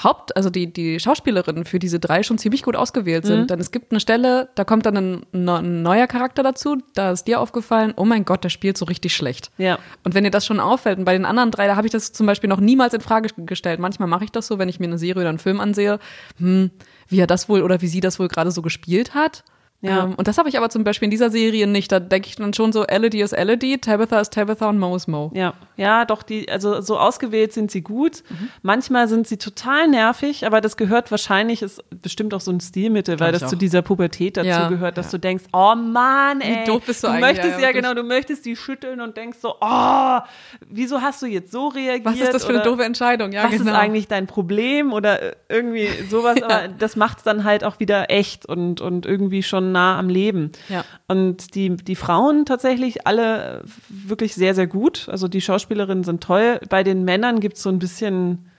[0.03, 3.43] Haupt, also die, die Schauspielerinnen für diese drei schon ziemlich gut ausgewählt sind.
[3.43, 3.47] Mhm.
[3.47, 7.25] Denn es gibt eine Stelle, da kommt dann ein, ein, neuer Charakter dazu, da ist
[7.25, 9.51] dir aufgefallen, oh mein Gott, der spielt so richtig schlecht.
[9.59, 9.79] Ja.
[10.03, 12.13] Und wenn dir das schon auffällt, und bei den anderen drei, da habe ich das
[12.13, 13.81] zum Beispiel noch niemals in Frage gestellt.
[13.81, 15.99] Manchmal mache ich das so, wenn ich mir eine Serie oder einen Film ansehe,
[16.39, 16.71] hm,
[17.09, 19.45] wie er das wohl oder wie sie das wohl gerade so gespielt hat.
[19.85, 20.05] Ja.
[20.05, 21.93] Ähm, und das habe ich aber zum Beispiel in dieser Serie nicht.
[21.93, 25.09] Da denke ich dann schon so, Elodie ist Elodie, Tabitha ist Tabitha und Mo ist
[25.09, 25.31] Mo.
[25.35, 28.23] Ja, ja, doch, die, also so ausgewählt sind sie gut.
[28.29, 28.49] Mhm.
[28.63, 33.21] Manchmal sind sie total nervig, aber das gehört wahrscheinlich, ist bestimmt auch so ein Stilmittel,
[33.21, 35.13] weil das zu dieser Pubertät dazu ja, gehört, dass ja.
[35.13, 36.63] du denkst, oh Mann, ey.
[36.63, 37.37] Wie doof bist du, du eigentlich?
[37.37, 40.19] Möchtest, ja, ja genau, du möchtest die schütteln und denkst so, oh,
[40.67, 42.07] wieso hast du jetzt so reagiert?
[42.07, 43.33] Was ist das für eine doofe Entscheidung?
[43.33, 43.73] Ja, was genau.
[43.73, 44.93] ist eigentlich dein Problem?
[44.93, 49.43] Oder irgendwie sowas, aber das macht es dann halt auch wieder echt und, und irgendwie
[49.43, 50.53] schon nah am Leben.
[50.71, 50.85] Ja.
[51.07, 55.09] Und die, die Frauen tatsächlich alle wirklich sehr, sehr gut.
[55.11, 56.61] Also die Schauspielerinnen sind toll.
[56.71, 58.51] Bei den Männern gibt es so ein bisschen,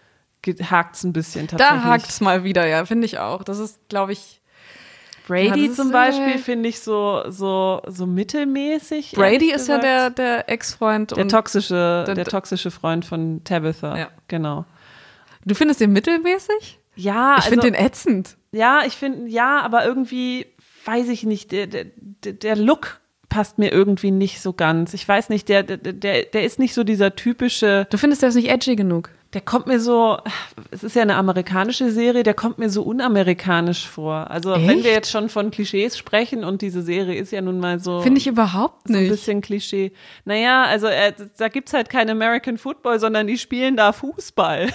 [0.45, 1.81] hakt es ein bisschen tatsächlich.
[1.81, 3.43] Da hakt es mal wieder, ja, finde ich auch.
[3.43, 4.41] Das ist, glaube ich.
[5.27, 9.13] Brady ja, zum Beispiel finde ich so, so, so mittelmäßig.
[9.13, 11.17] Brady ist ja der, der Ex-Freund.
[11.17, 13.97] Der toxische, der, der toxische Freund von Tabitha.
[13.97, 14.07] Ja.
[14.27, 14.65] Genau.
[15.43, 16.79] Du findest den mittelmäßig?
[16.95, 17.37] Ja.
[17.37, 18.37] Ich also, finde den ätzend.
[18.51, 20.47] Ja, ich finde, ja, aber irgendwie
[20.85, 21.85] weiß ich nicht, der, der,
[22.23, 24.93] der Look passt mir irgendwie nicht so ganz.
[24.93, 27.87] Ich weiß nicht, der, der, der ist nicht so dieser typische.
[27.89, 29.09] Du findest, ist nicht edgy genug?
[29.35, 30.17] Der kommt mir so,
[30.71, 34.31] es ist ja eine amerikanische Serie, der kommt mir so unamerikanisch vor.
[34.31, 34.65] Also Echt?
[34.65, 37.99] wenn wir jetzt schon von Klischees sprechen und diese Serie ist ja nun mal so.
[37.99, 38.97] Finde ich überhaupt nicht.
[38.97, 39.91] So ein bisschen Klischee.
[40.23, 44.69] Naja, also äh, da gibt's halt kein American Football, sondern die spielen da Fußball.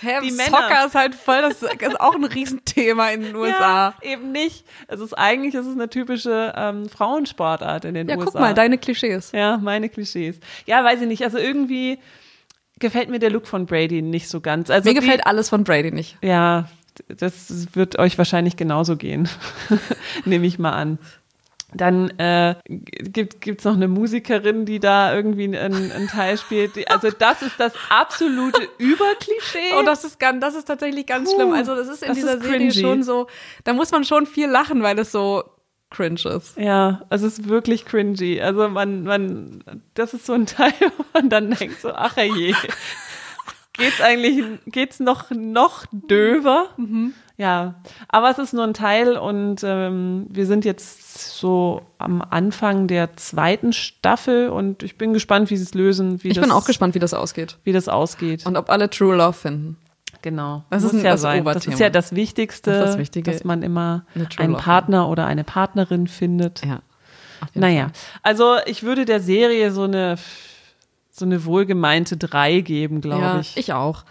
[0.00, 3.94] Hä, die Soccer ist halt voll, das ist auch ein Riesenthema in den USA.
[4.02, 4.64] Ja, eben nicht.
[4.88, 8.24] Es ist eigentlich, es ist eine typische ähm, Frauensportart in den ja, USA.
[8.24, 9.32] Ja, guck mal, deine Klischees.
[9.32, 10.40] Ja, meine Klischees.
[10.64, 11.22] Ja, weiß ich nicht.
[11.22, 11.98] Also irgendwie
[12.78, 14.70] gefällt mir der Look von Brady nicht so ganz.
[14.70, 16.18] Also mir gefällt wie, alles von Brady nicht.
[16.22, 16.68] Ja,
[17.08, 19.28] das wird euch wahrscheinlich genauso gehen.
[20.24, 20.98] Nehme ich mal an.
[21.74, 26.88] Dann äh, gibt es noch eine Musikerin, die da irgendwie einen, einen Teil spielt.
[26.90, 29.74] Also das ist das absolute Überklischee.
[29.78, 31.52] Oh, das ist ganz, das ist tatsächlich ganz Puh, schlimm.
[31.52, 33.26] Also das ist in das dieser ist Serie schon so,
[33.64, 35.42] da muss man schon viel lachen, weil es so
[35.90, 36.56] cringe ist.
[36.56, 38.40] Ja, es ist wirklich cringy.
[38.40, 42.54] Also man, man, das ist so ein Teil, wo man dann denkt so, ach je,
[43.74, 46.66] geht's eigentlich, geht's noch, noch döver?
[46.76, 47.14] Mhm.
[47.38, 47.74] Ja,
[48.08, 53.14] aber es ist nur ein Teil und ähm, wir sind jetzt so am Anfang der
[53.16, 56.18] zweiten Staffel und ich bin gespannt, wie sie es lösen.
[56.22, 57.58] ich bin auch gespannt, wie das ausgeht.
[57.62, 58.46] Wie das ausgeht.
[58.46, 59.76] Und ob alle True Love finden.
[60.26, 60.64] Genau.
[60.70, 61.44] Das Muss ist ja das sein.
[61.44, 61.74] Das Oberthema.
[61.74, 63.30] ist ja das Wichtigste, Das ist das Wichtige.
[63.30, 64.04] dass man immer
[64.38, 64.56] einen.
[64.56, 66.66] Partner oder eine Partnerin findet.
[66.66, 66.80] Ja.
[67.54, 68.20] Naja, Fall.
[68.24, 70.16] also ich würde der Serie so eine
[71.12, 73.56] so eine wohlgemeinte drei geben, glaube ja, ich.
[73.56, 74.04] ich auch.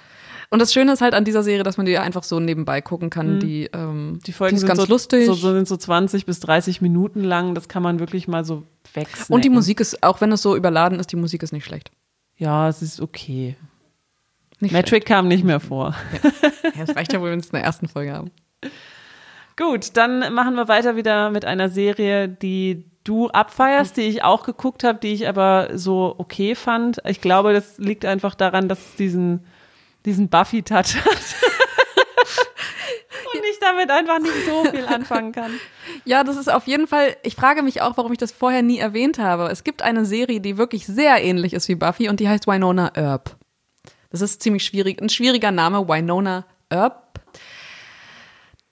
[0.49, 3.09] Und das Schöne ist halt an dieser Serie, dass man die einfach so nebenbei gucken
[3.09, 3.41] kann.
[3.41, 4.19] Die, ähm, Mhm.
[4.25, 5.25] Die Folgen ist sind ganz so, lustig.
[5.25, 7.55] So, so sind so 20 bis 30 Minuten lang.
[7.55, 9.35] Das kann man wirklich mal so wegsnacken.
[9.35, 11.91] und die Musik ist, auch wenn es so überladen ist, die Musik ist nicht schlecht.
[12.37, 13.57] Ja, es ist okay.
[14.59, 15.95] Nicht Metric kam nicht mehr vor.
[16.09, 16.75] schlecht.
[16.75, 18.31] Ja, es reicht ja wohl, wenn es in der ersten Folge haben.
[19.57, 24.43] Gut, dann machen wir weiter wieder mit einer Serie, die du abfeierst, die ich auch
[24.43, 26.99] geguckt habe, die ich aber so okay fand.
[27.05, 29.45] Ich glaube, das liegt einfach daran, dass es diesen,
[30.05, 31.05] diesen Buffy-Touch hat.
[33.33, 35.51] Und ich damit einfach nicht so viel anfangen kann.
[36.03, 38.77] Ja, das ist auf jeden Fall, ich frage mich auch, warum ich das vorher nie
[38.77, 39.47] erwähnt habe.
[39.47, 42.91] Es gibt eine Serie, die wirklich sehr ähnlich ist wie Buffy und die heißt Winona
[42.95, 43.37] Earp.
[44.15, 47.19] Das ist ziemlich schwierig, ein schwieriger Name, Winona Earp.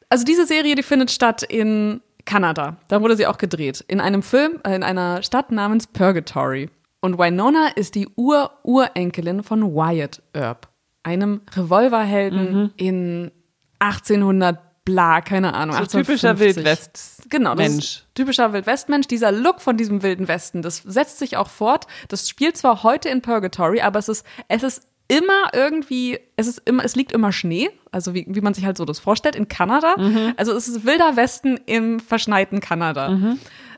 [0.07, 2.77] Also diese Serie, die findet statt in Kanada.
[2.87, 3.83] Da wurde sie auch gedreht.
[3.89, 6.69] In einem Film, äh, in einer Stadt namens Purgatory.
[7.01, 10.69] Und Winona ist die Ur-Urenkelin von Wyatt Earp.
[11.03, 13.31] Einem Revolverhelden in
[13.79, 15.75] 1800 bla, keine Ahnung.
[15.75, 16.55] So typischer 1850.
[16.55, 17.29] Wildwest.
[17.29, 18.03] Genau, Mensch.
[18.15, 19.07] typischer Wildwestmensch.
[19.07, 21.87] Dieser Look von diesem wilden Westen, das setzt sich auch fort.
[22.07, 26.61] Das spielt zwar heute in Purgatory, aber es ist, es ist immer irgendwie, es ist
[26.65, 29.47] immer, es liegt immer Schnee, also wie, wie man sich halt so das vorstellt, in
[29.47, 29.95] Kanada.
[30.37, 33.09] Also es ist wilder Westen im verschneiten Kanada.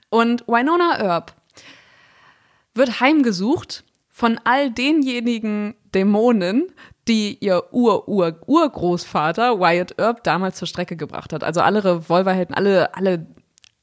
[0.09, 1.33] Und Winona Earp
[2.73, 6.67] wird heimgesucht von all denjenigen Dämonen,
[7.07, 11.43] die ihr Ur-Ur-Urgroßvater Wyatt Earp damals zur Strecke gebracht hat.
[11.43, 13.27] Also alle Revolverhelden, alle, alle,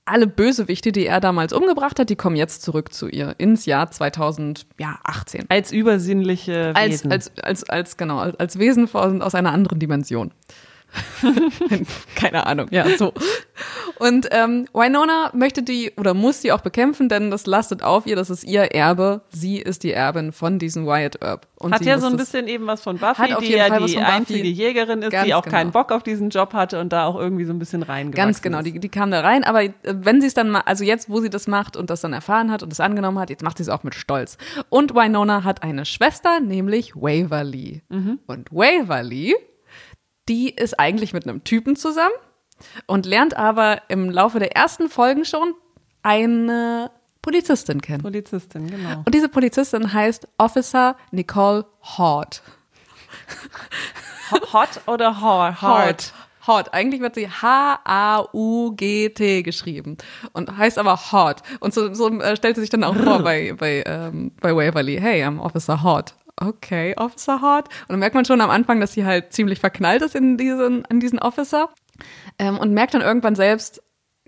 [0.05, 3.91] alle Bösewichte, die er damals umgebracht hat, die kommen jetzt zurück zu ihr ins Jahr
[3.91, 5.47] 2018.
[5.49, 7.13] Als übersinnliche Als, Wesen.
[7.13, 10.33] als, als, als, genau, als, Wesen aus einer anderen Dimension.
[12.17, 13.15] Keine Ahnung, ja, so.
[14.03, 18.17] Und ähm, Winona möchte die oder muss die auch bekämpfen, denn das lastet auf ihr,
[18.17, 19.21] das ist ihr Erbe.
[19.31, 21.47] Sie ist die Erbin von diesem Wyatt Earp.
[21.55, 23.59] Und hat sie ja so ein bisschen eben was von Buffy, Hat auf die jeden
[23.61, 23.99] ja die von Buffy.
[23.99, 25.57] einzige Jägerin ist, Ganz die auch genau.
[25.57, 28.43] keinen Bock auf diesen Job hatte und da auch irgendwie so ein bisschen reingewachsen Ganz
[28.43, 31.09] genau, die, die kam da rein, aber äh, wenn sie es dann mal, also jetzt,
[31.09, 33.59] wo sie das macht und das dann erfahren hat und es angenommen hat, jetzt macht
[33.59, 34.37] sie es auch mit Stolz.
[34.69, 37.83] Und Winona hat eine Schwester, nämlich Waverly.
[38.27, 39.37] Und Waverly,
[40.29, 42.15] die ist eigentlich mit einem Typen zusammen
[42.87, 45.55] und lernt aber im Laufe der ersten Folgen schon
[46.03, 46.91] eine
[47.23, 48.03] Polizistin kennen.
[48.03, 49.03] Polizistin, genau.
[49.05, 52.43] Und diese Polizistin heißt Officer Nicole Hort.
[54.53, 55.63] Hot oder hard?
[55.63, 56.15] Hort.
[56.47, 56.75] Hort.
[56.75, 57.83] Eigentlich wird sie H-A-U-G-T
[59.43, 59.97] geschrieben
[60.33, 61.43] und heißt aber Hort.
[61.61, 64.99] Und so, so äh, stellt sie sich dann auch vor bei, bei, ähm, bei Waverly.
[65.01, 66.17] Hey, I'm Officer Hort.
[66.37, 67.69] Okay, Officer Hort.
[67.83, 70.85] Und dann merkt man schon am Anfang, dass sie halt ziemlich verknallt ist in diesen,
[70.87, 71.69] in diesen Officer.
[72.39, 73.83] Ähm, und merkt dann irgendwann selbst,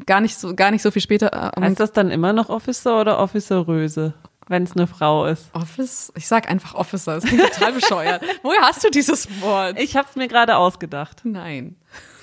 [0.07, 3.01] gar nicht so, gar nicht so viel später, äh, Heißt das dann immer noch Officer
[3.01, 4.15] oder Officeröse,
[4.49, 5.55] wenn es eine Frau ist?
[5.55, 6.13] Office?
[6.17, 7.15] Ich sag einfach Officer.
[7.17, 8.23] Das klingt total bescheuert.
[8.43, 9.79] Woher hast du dieses Wort?
[9.81, 11.21] Ich habe es mir gerade ausgedacht.
[11.25, 11.77] Nein.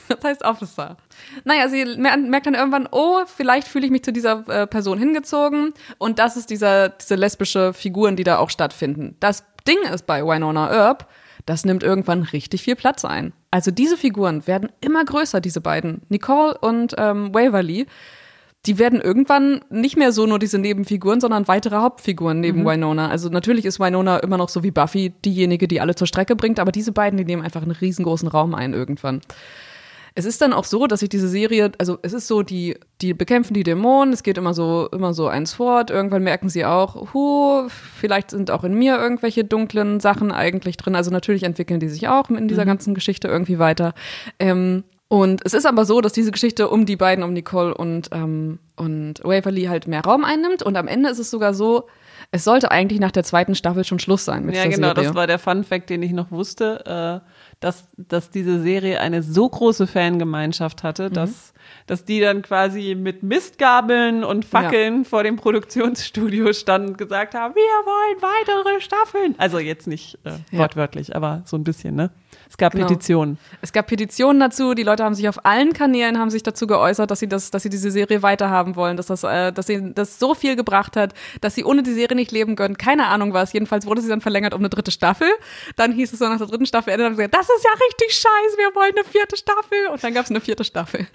[0.10, 0.98] Das heißt Officer.
[1.46, 4.98] Naja, sie mer- merkt dann irgendwann, oh, vielleicht fühle ich mich zu dieser äh, Person
[4.98, 5.74] hingezogen.
[6.00, 9.16] Und das ist dieser, diese lesbische Figuren, die da auch stattfinden.
[9.22, 11.08] Das Ding ist bei Winona Earp,
[11.46, 13.34] das nimmt irgendwann richtig viel Platz ein.
[13.52, 16.02] Also diese Figuren werden immer größer, diese beiden.
[16.10, 17.88] Nicole und ähm, Waverly.
[18.68, 23.10] Die werden irgendwann nicht mehr so nur diese Nebenfiguren, sondern weitere Hauptfiguren neben Winona.
[23.10, 26.60] Also natürlich ist Winona immer noch so wie Buffy diejenige, die alle zur Strecke bringt,
[26.60, 29.22] aber diese beiden, die nehmen einfach einen riesengroßen Raum ein irgendwann.
[30.14, 33.14] Es ist dann auch so, dass sich diese Serie, also es ist so, die, die
[33.14, 35.90] bekämpfen die Dämonen, es geht immer so, immer so eins fort.
[35.90, 40.96] Irgendwann merken sie auch, hu, vielleicht sind auch in mir irgendwelche dunklen Sachen eigentlich drin.
[40.96, 43.94] Also natürlich entwickeln die sich auch in dieser ganzen Geschichte irgendwie weiter.
[44.40, 48.10] Ähm, und es ist aber so, dass diese Geschichte um die beiden, um Nicole und,
[48.14, 50.64] ähm, und Waverly halt mehr Raum einnimmt.
[50.64, 51.88] Und am Ende ist es sogar so,
[52.32, 55.04] es sollte eigentlich nach der zweiten Staffel schon Schluss sein mit Ja, dieser genau, Serie.
[55.04, 57.30] das war der Fun Fact, den ich noch wusste, äh,
[57.62, 61.14] dass, dass diese Serie eine so große Fangemeinschaft hatte, Mhm.
[61.14, 61.54] dass,
[61.88, 67.56] dass die dann quasi mit Mistgabeln und Fackeln vor dem Produktionsstudio standen und gesagt haben,
[67.56, 69.36] wir wollen weitere Staffeln.
[69.38, 70.60] Also jetzt nicht äh, Ja.
[70.60, 72.10] wortwörtlich, aber so ein bisschen, ne?
[72.52, 72.86] Es gab Genau.
[72.88, 73.38] Petitionen.
[73.62, 77.10] Es gab Petitionen dazu, die Leute haben sich auf allen Kanälen haben sich dazu geäußert,
[77.10, 79.94] dass sie das, dass sie diese Serie weiterhaben haben wollen, dass das, äh, dass sie
[79.96, 82.78] das so viel gebracht hat, dass sie ohne die Serie nicht leben können.
[82.78, 83.54] Keine Ahnung was.
[83.54, 85.28] Jedenfalls wurde sie dann verlängert um eine dritte Staffel.
[85.78, 87.72] Dann hieß es so nach der dritten Staffel, Ende haben sie gesagt, das ist ja
[87.88, 89.88] richtig scheiße, wir wollen eine vierte Staffel.
[89.92, 91.08] Und dann gab es eine vierte Staffel.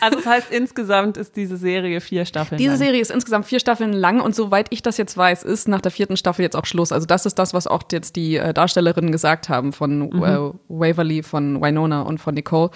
[0.00, 2.78] Also das heißt, insgesamt ist diese Serie vier Staffeln Diese lang.
[2.78, 5.92] Serie ist insgesamt vier Staffeln lang und soweit ich das jetzt weiß, ist nach der
[5.92, 6.92] vierten Staffel jetzt auch Schluss.
[6.92, 10.22] Also das ist das, was auch jetzt die äh, Darstellerinnen gesagt haben von Mhm.
[10.24, 12.70] äh, Waverly, von Winona und von Nicole.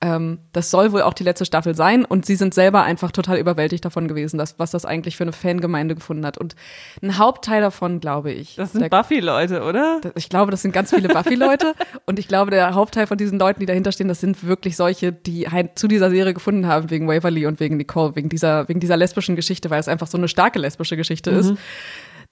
[0.00, 3.38] Ähm, das soll wohl auch die letzte Staffel sein und sie sind selber einfach total
[3.38, 6.38] überwältigt davon gewesen, dass, was das eigentlich für eine Fangemeinde gefunden hat.
[6.38, 6.54] Und
[7.02, 8.56] ein Hauptteil davon, glaube ich.
[8.56, 10.00] Das sind Buffy-Leute, oder?
[10.14, 11.74] ich glaube, das sind ganz viele Buffy-Leute
[12.06, 15.12] und ich glaube, der Hauptteil von diesen Leuten, die dahinter stehen, das sind wirklich solche,
[15.12, 18.80] die halt zu dieser Serie gefunden haben wegen Waverly und wegen Nicole, wegen dieser, wegen
[18.80, 21.54] dieser lesbischen Geschichte, weil es einfach so eine starke lesbische Geschichte ist,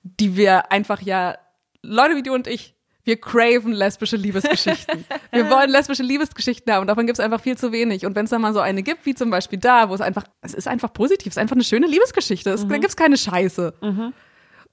[0.02, 1.36] die wir einfach ja,
[1.82, 2.77] Leute wie du und ich,
[3.08, 5.04] wir craven lesbische Liebesgeschichten.
[5.32, 8.04] wir wollen lesbische Liebesgeschichten haben und davon gibt es einfach viel zu wenig.
[8.04, 10.24] Und wenn es dann mal so eine gibt, wie zum Beispiel da, wo es einfach,
[10.42, 13.16] es ist einfach positiv, es ist einfach eine schöne Liebesgeschichte, es, da gibt es keine
[13.16, 13.72] Scheiße.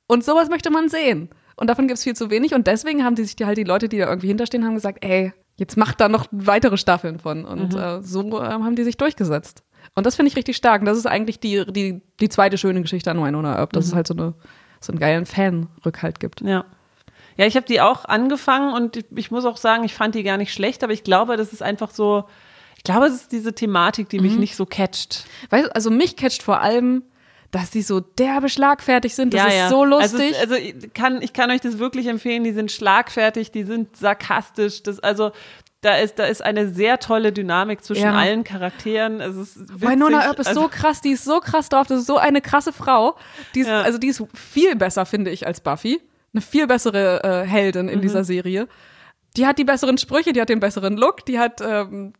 [0.08, 1.30] Und sowas möchte man sehen.
[1.56, 2.54] Und davon gibt es viel zu wenig.
[2.54, 5.04] Und deswegen haben die sich die, halt die Leute, die da irgendwie hinterstehen, haben gesagt,
[5.04, 7.46] ey, jetzt macht da noch weitere Staffeln von.
[7.46, 9.64] Und äh, so ähm, haben die sich durchgesetzt.
[9.96, 10.82] Und das finde ich richtig stark.
[10.82, 13.96] Und das ist eigentlich die, die, die zweite schöne Geschichte an Winona Earp, dass es
[13.96, 14.34] halt so, eine,
[14.82, 16.42] so einen geilen Fan-Rückhalt gibt.
[16.42, 16.66] Ja.
[17.38, 20.24] Ja, ich habe die auch angefangen und ich, ich muss auch sagen, ich fand die
[20.24, 22.26] gar nicht schlecht, aber ich glaube, das ist einfach so,
[22.78, 25.26] ich glaube, es ist diese Thematik, die mich nicht so catcht.
[25.50, 27.04] Weißt du, also mich catcht vor allem,
[27.52, 29.34] dass die so derbe schlagfertig sind.
[29.34, 30.36] Das ist so lustig.
[30.40, 32.44] Also, also ich, kann, ich kann euch das wirklich empfehlen.
[32.44, 34.84] Die sind schlagfertig, die sind sarkastisch.
[34.84, 35.32] Das, also
[35.82, 38.14] da ist, da ist eine sehr tolle Dynamik zwischen Ja.
[38.16, 39.22] allen Charakteren.
[39.22, 39.90] Es ist witzig.
[39.90, 42.42] Winona Earp ist also, so krass, die ist so krass drauf, das ist so eine
[42.42, 43.16] krasse Frau.
[43.54, 43.82] Die ist, Ja.
[43.82, 46.02] Also die ist viel besser, finde ich, als Buffy.
[46.36, 47.94] Eine viel bessere äh, Heldin Mhm.
[47.94, 48.68] in dieser Serie.
[49.38, 52.12] Die hat die besseren Sprüche, die hat den besseren Look, die hat, ähm,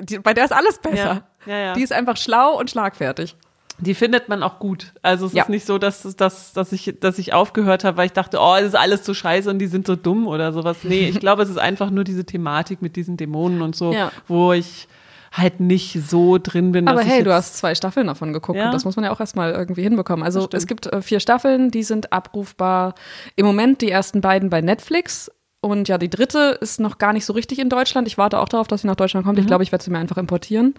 [0.00, 1.22] die, bei der ist alles besser.
[1.46, 1.72] Ja, ja, ja.
[1.74, 3.36] Die ist einfach schlau und schlagfertig.
[3.80, 4.92] Die findet man auch gut.
[5.02, 8.12] Also es ist nicht so, dass, dass, dass, ich, dass ich aufgehört habe, weil ich
[8.12, 10.78] dachte, oh, das ist alles so scheiße und die sind so dumm oder sowas.
[10.82, 13.94] Nee, ich glaube, es ist einfach nur diese Thematik mit diesen Dämonen und so,
[14.26, 14.88] wo ich
[15.32, 16.88] halt nicht so drin bin.
[16.88, 18.66] Aber dass ich hey, du hast zwei Staffeln davon geguckt Ja.
[18.66, 20.24] und das muss man ja auch erstmal irgendwie hinbekommen.
[20.24, 22.94] Also es gibt äh, vier Staffeln, die sind abrufbar.
[23.36, 25.30] Im Moment die ersten beiden bei Netflix.
[25.60, 28.06] Und ja, die dritte ist noch gar nicht so richtig in Deutschland.
[28.06, 29.38] Ich warte auch darauf, dass sie nach Deutschland kommt.
[29.38, 29.48] Ich Mhm.
[29.48, 30.74] glaube, ich werde sie mir einfach importieren.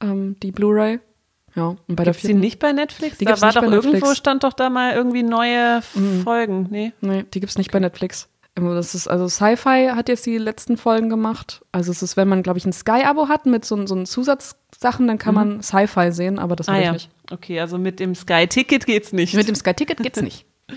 [0.00, 1.00] Ähm, die Blu-ray.
[1.54, 2.40] Ja, und bei der Gibt's die vierten.
[2.40, 3.16] nicht bei Netflix?
[3.18, 4.08] Die da war doch irgendwo, Netflix.
[4.10, 4.14] Mhm.
[4.14, 5.80] stand doch da mal irgendwie neue
[6.22, 6.66] Folgen.
[6.70, 6.92] Nee.
[7.00, 8.28] Nee, die gibt's nicht bei Netflix.
[8.56, 11.60] Das ist, also Sci-Fi hat jetzt die letzten Folgen gemacht.
[11.72, 15.06] Also es ist, wenn man, glaube ich, ein Sky-Abo hat mit so, so einen Zusatzsachen,
[15.06, 16.72] dann kann man Sci-Fi sehen, aber das Mhm.
[16.74, 16.92] Ah ich ja.
[16.92, 17.10] nicht.
[17.30, 19.34] Okay, also mit dem Sky-Ticket geht's nicht.
[19.34, 20.46] Mit dem Sky-Ticket geht's nicht.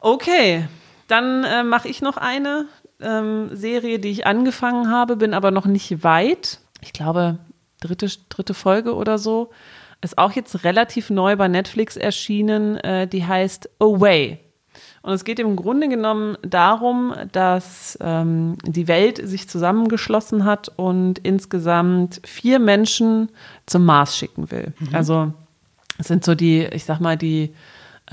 [0.00, 0.68] Okay,
[1.08, 2.66] dann äh, mache ich noch eine
[3.00, 6.60] ähm, Serie, die ich angefangen habe, bin aber noch nicht weit.
[6.82, 7.38] Ich glaube,
[7.80, 9.50] dritte, dritte Folge oder so.
[10.02, 12.76] Ist auch jetzt relativ neu bei Netflix erschienen.
[12.76, 14.43] Äh, die heißt Away.
[15.04, 21.18] Und es geht im Grunde genommen darum, dass ähm, die Welt sich zusammengeschlossen hat und
[21.18, 23.28] insgesamt vier Menschen
[23.66, 24.72] zum Mars schicken will.
[24.94, 25.34] Also
[25.98, 27.52] es sind so die, ich sag mal, die,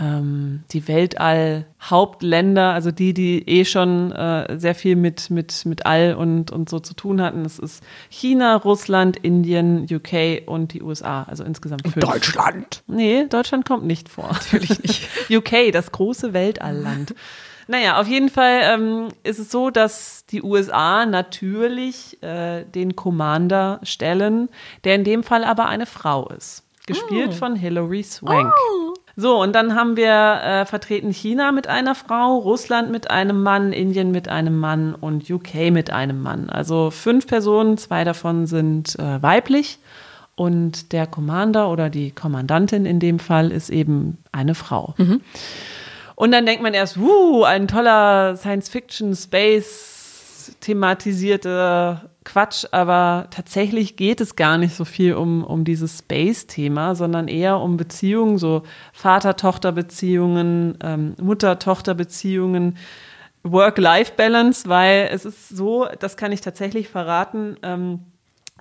[0.01, 6.15] ähm, die Weltall-Hauptländer, also die, die eh schon äh, sehr viel mit, mit, mit All
[6.15, 7.43] und, und so zu tun hatten.
[7.43, 11.23] Das ist China, Russland, Indien, UK und die USA.
[11.23, 12.03] Also insgesamt fünf.
[12.03, 12.83] Deutschland.
[12.87, 14.29] Nee, Deutschland kommt nicht vor.
[14.29, 15.07] Natürlich nicht.
[15.29, 17.13] UK, das große Weltallland.
[17.67, 23.79] Naja, auf jeden Fall ähm, ist es so, dass die USA natürlich äh, den Commander
[23.83, 24.49] stellen,
[24.83, 26.63] der in dem Fall aber eine Frau ist.
[26.87, 28.51] Gespielt von Hilary Swank.
[29.15, 33.73] So, und dann haben wir äh, vertreten China mit einer Frau, Russland mit einem Mann,
[33.73, 36.49] Indien mit einem Mann und UK mit einem Mann.
[36.49, 39.79] Also fünf Personen, zwei davon sind äh, weiblich.
[40.35, 44.95] Und der Commander oder die Kommandantin in dem Fall ist eben eine Frau.
[46.15, 54.35] Und dann denkt man erst, uh, ein toller Science-Fiction-Space thematisierter Quatsch, aber tatsächlich geht es
[54.35, 58.61] gar nicht so viel um, um dieses Space-Thema, sondern eher um Beziehungen, so
[58.93, 62.77] Vater-Tochter-Beziehungen, ähm, Mutter-Tochter-Beziehungen,
[63.43, 68.01] Work-Life-Balance, weil es ist so, das kann ich tatsächlich verraten, ähm,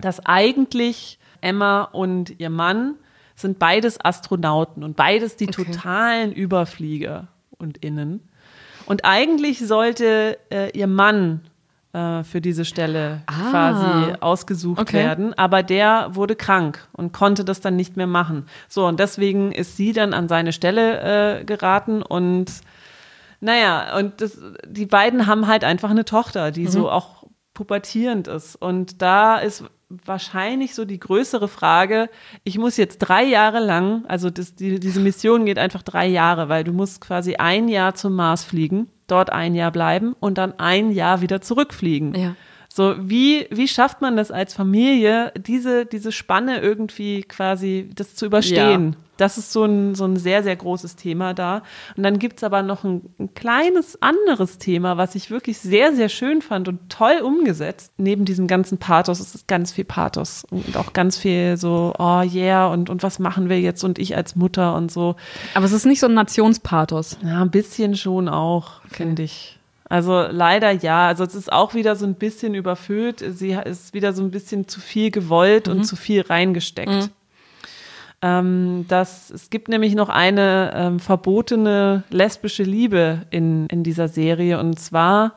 [0.01, 2.94] dass eigentlich Emma und ihr Mann
[3.37, 5.64] sind beides Astronauten und beides die Okay.
[5.64, 8.27] totalen Überflieger und Innen.
[8.87, 11.42] Und eigentlich sollte äh, ihr Mann
[11.92, 13.50] äh, für diese Stelle Ah.
[13.50, 14.96] quasi ausgesucht Okay.
[14.98, 18.46] werden, aber der wurde krank und konnte das dann nicht mehr machen.
[18.68, 22.46] So, und deswegen ist sie dann an seine Stelle äh, geraten und
[23.42, 27.20] naja, und das, die beiden haben halt einfach eine Tochter, die so auch
[27.61, 28.56] pubertierend ist.
[28.56, 32.08] Und da ist wahrscheinlich so die größere Frage,
[32.42, 36.48] ich muss jetzt drei Jahre lang, also das, die, diese Mission geht einfach drei Jahre,
[36.48, 40.58] weil du musst quasi ein Jahr zum Mars fliegen, dort ein Jahr bleiben und dann
[40.58, 42.14] ein Jahr wieder zurückfliegen.
[42.14, 42.34] Ja.
[42.73, 48.27] So, wie, wie schafft man das als Familie, diese, diese Spanne irgendwie quasi, das zu
[48.27, 48.93] überstehen?
[48.93, 48.99] Ja.
[49.16, 51.62] Das ist so ein, so ein sehr, sehr großes Thema da.
[51.97, 56.09] Und dann gibt's aber noch ein, ein kleines anderes Thema, was ich wirklich sehr, sehr
[56.09, 57.93] schön fand und toll umgesetzt.
[57.99, 62.23] Neben diesem ganzen Pathos ist es ganz viel Pathos und auch ganz viel so, oh
[62.23, 65.16] yeah, und, und was machen wir jetzt und ich als Mutter und so.
[65.55, 67.18] Aber es ist nicht so ein Nationspathos.
[67.25, 68.95] Ja, ein bisschen schon auch, okay.
[68.95, 69.59] finde ich.
[69.91, 71.09] Also leider ja.
[71.09, 73.22] Also es ist auch wieder so ein bisschen überfüllt.
[73.26, 75.72] Sie ist wieder so ein bisschen zu viel gewollt mhm.
[75.72, 76.91] und zu viel reingesteckt.
[76.91, 77.09] Mhm.
[78.22, 84.61] Ähm, das, es gibt nämlich noch eine ähm, verbotene lesbische Liebe in, in dieser Serie.
[84.61, 85.32] Und zwar,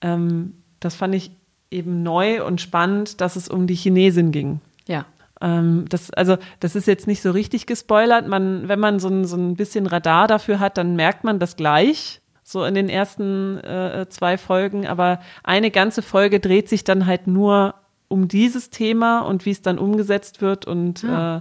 [0.00, 1.30] ähm, das fand ich
[1.70, 4.60] eben neu und spannend, dass es um die Chinesin ging.
[4.86, 5.04] Ja.
[5.42, 8.26] Ähm, das, also, das ist jetzt nicht so richtig gespoilert.
[8.26, 11.56] Man, wenn man so ein, so ein bisschen Radar dafür hat, dann merkt man das
[11.56, 17.06] gleich so in den ersten äh, zwei Folgen, aber eine ganze Folge dreht sich dann
[17.06, 17.74] halt nur
[18.08, 21.38] um dieses Thema und wie es dann umgesetzt wird und ja.
[21.38, 21.40] äh,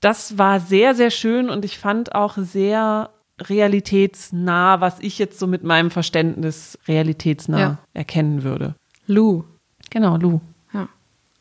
[0.00, 3.10] das war sehr, sehr schön und ich fand auch sehr
[3.40, 7.78] realitätsnah, was ich jetzt so mit meinem Verständnis realitätsnah ja.
[7.94, 8.74] erkennen würde.
[9.06, 9.44] Lou.
[9.90, 10.40] Genau, Lou.
[10.72, 10.88] Ja, habe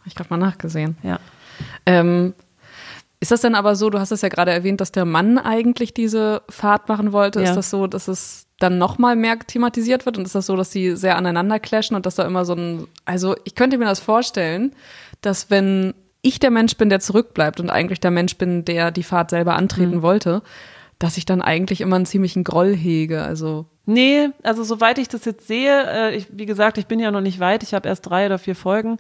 [0.06, 0.98] ich gerade mal nachgesehen.
[1.04, 1.20] Ja.
[1.86, 2.34] Ähm,
[3.26, 5.96] ist das denn aber so, du hast es ja gerade erwähnt, dass der Mann eigentlich
[5.96, 7.42] diese Fahrt machen wollte.
[7.42, 7.50] Ja.
[7.50, 10.20] Ist das so, dass es dann nochmal mehr thematisiert wird?
[10.20, 12.88] Und ist das so, dass sie sehr aneinander clashen und dass da immer so ein,
[13.04, 14.76] also ich könnte mir das vorstellen,
[15.22, 19.02] dass wenn ich der Mensch bin, der zurückbleibt und eigentlich der Mensch bin, der die
[19.02, 20.02] Fahrt selber antreten mhm.
[20.04, 20.44] wollte,
[21.00, 23.24] dass ich dann eigentlich immer einen ziemlichen Groll hege.
[23.24, 27.12] Also Nee, also soweit ich das jetzt sehe, äh, ich, wie gesagt, ich bin ja
[27.12, 28.98] noch nicht weit, ich habe erst drei oder vier Folgen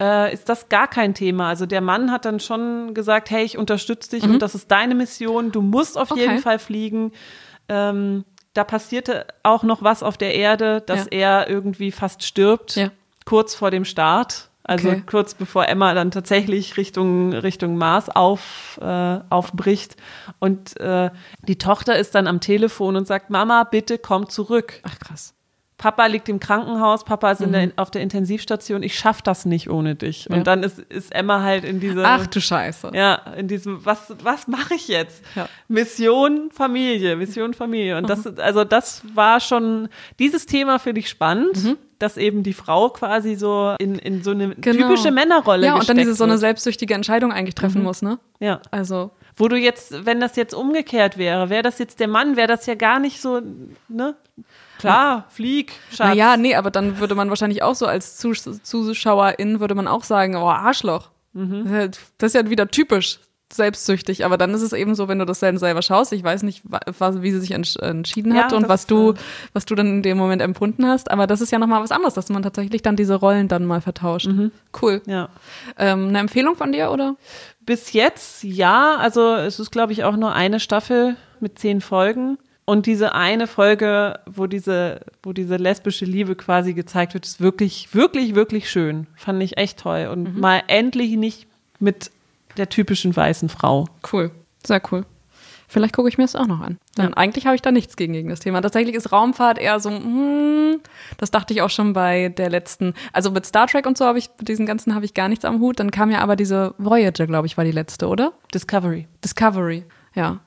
[0.00, 1.48] äh, ist das gar kein Thema.
[1.48, 4.34] Also der Mann hat dann schon gesagt, hey, ich unterstütze dich mhm.
[4.34, 6.20] und das ist deine Mission, du musst auf okay.
[6.20, 7.12] jeden Fall fliegen.
[7.68, 8.24] Ähm,
[8.54, 11.10] da passierte auch noch was auf der Erde, dass ja.
[11.10, 12.90] er irgendwie fast stirbt, ja.
[13.24, 14.48] kurz vor dem Start.
[14.64, 15.02] Also okay.
[15.06, 19.96] kurz bevor Emma dann tatsächlich Richtung, Richtung Mars auf, äh, aufbricht.
[20.40, 21.10] Und äh,
[21.46, 24.80] die Tochter ist dann am Telefon und sagt, Mama, bitte komm zurück.
[24.82, 25.34] Ach krass.
[25.78, 27.52] Papa liegt im Krankenhaus, Papa ist mhm.
[27.52, 30.26] der, auf der Intensivstation, ich schaff das nicht ohne dich.
[30.28, 30.36] Ja.
[30.36, 32.02] Und dann ist, ist Emma halt in dieser.
[32.04, 32.90] Ach du Scheiße.
[32.94, 35.22] Ja, in diesem, was, was mache ich jetzt?
[35.36, 35.48] Ja.
[35.68, 37.96] Mission Familie, Mission Familie.
[37.96, 38.08] Und mhm.
[38.08, 41.64] das, also das war schon, dieses Thema finde ich spannend.
[41.64, 41.78] Mhm.
[42.00, 44.86] Dass eben die Frau quasi so in, in so eine genau.
[44.86, 47.84] typische Männerrolle Ja, und dann diese so eine selbstsüchtige Entscheidung eigentlich treffen mhm.
[47.84, 48.20] muss, ne?
[48.38, 48.60] Ja.
[48.70, 49.10] Also.
[49.34, 52.66] Wo du jetzt, wenn das jetzt umgekehrt wäre, wäre das jetzt der Mann, wäre das
[52.66, 53.40] ja gar nicht so,
[53.88, 54.14] ne?
[54.78, 56.08] Klar, flieg, Schatz.
[56.08, 60.04] Naja, nee, aber dann würde man wahrscheinlich auch so als Zus Zuschauerin würde man auch
[60.04, 61.10] sagen, oh, Arschloch.
[61.32, 61.90] Mhm.
[62.18, 63.20] Das ist ja wieder typisch
[63.52, 66.42] selbstsüchtig, aber dann ist es eben so, wenn du das dann selber schaust, ich weiß
[66.42, 69.14] nicht, was, wie sie sich entschieden hat ja, und was du,
[69.54, 72.14] was du dann in dem Moment empfunden hast, aber das ist ja nochmal was anderes,
[72.14, 74.26] dass man tatsächlich dann diese Rollen dann mal vertauscht.
[74.26, 74.52] Mhm.
[74.80, 75.00] Cool.
[75.06, 75.30] Ja.
[75.78, 77.16] Ähm, eine Empfehlung von dir, oder?
[77.60, 82.38] Bis jetzt, ja, also es ist, glaube ich, auch nur eine Staffel mit zehn Folgen.
[82.68, 87.94] Und diese eine Folge, wo diese, wo diese lesbische Liebe quasi gezeigt wird, ist wirklich,
[87.94, 89.06] wirklich, wirklich schön.
[89.16, 90.10] Fand ich echt toll.
[90.12, 90.40] Und mhm.
[90.40, 91.46] mal endlich nicht
[91.78, 92.10] mit
[92.58, 93.86] der typischen weißen Frau.
[94.12, 94.32] Cool.
[94.66, 95.06] Sehr cool.
[95.66, 96.76] Vielleicht gucke ich mir das auch noch an.
[96.98, 97.12] Denn ja.
[97.14, 98.60] eigentlich habe ich da nichts gegen, gegen das Thema.
[98.60, 100.82] Tatsächlich ist Raumfahrt eher so, mm,
[101.16, 104.18] das dachte ich auch schon bei der letzten, also mit Star Trek und so habe
[104.18, 105.80] ich, mit diesen ganzen habe ich gar nichts am Hut.
[105.80, 108.34] Dann kam ja aber diese Voyager, glaube ich, war die letzte, oder?
[108.52, 109.08] Discovery.
[109.24, 110.40] Discovery, ja.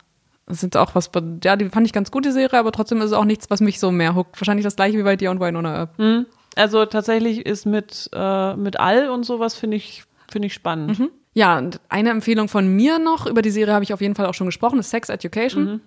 [0.52, 1.10] Das sind auch was,
[1.46, 3.62] ja, die fand ich ganz gut, die Serie, aber trotzdem ist es auch nichts, was
[3.62, 4.40] mich so mehr huckt.
[4.42, 5.98] Wahrscheinlich das gleiche wie bei dir und Winona Earp.
[5.98, 6.26] Mhm.
[6.58, 11.00] Also tatsächlich ist mit, äh, mit All und sowas finde ich, finde ich spannend.
[11.00, 11.10] Mhm.
[11.34, 14.26] Ja, und eine Empfehlung von mir noch, über die Serie habe ich auf jeden Fall
[14.26, 15.64] auch schon gesprochen, ist Sex Education.
[15.64, 15.82] Mhm.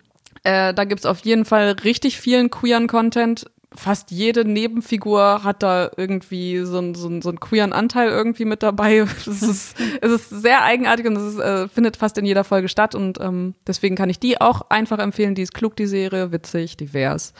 [0.44, 3.44] Äh, da gibt's auf jeden Fall richtig vielen queeren Content
[3.76, 8.62] fast jede Nebenfigur hat da irgendwie so, ein, so, so einen queeren Anteil irgendwie mit
[8.62, 9.04] dabei.
[9.26, 12.68] Es ist, es ist sehr eigenartig und es ist, äh, findet fast in jeder Folge
[12.68, 15.34] statt und ähm, deswegen kann ich die auch einfach empfehlen.
[15.34, 17.32] Die ist klug, die Serie, witzig, divers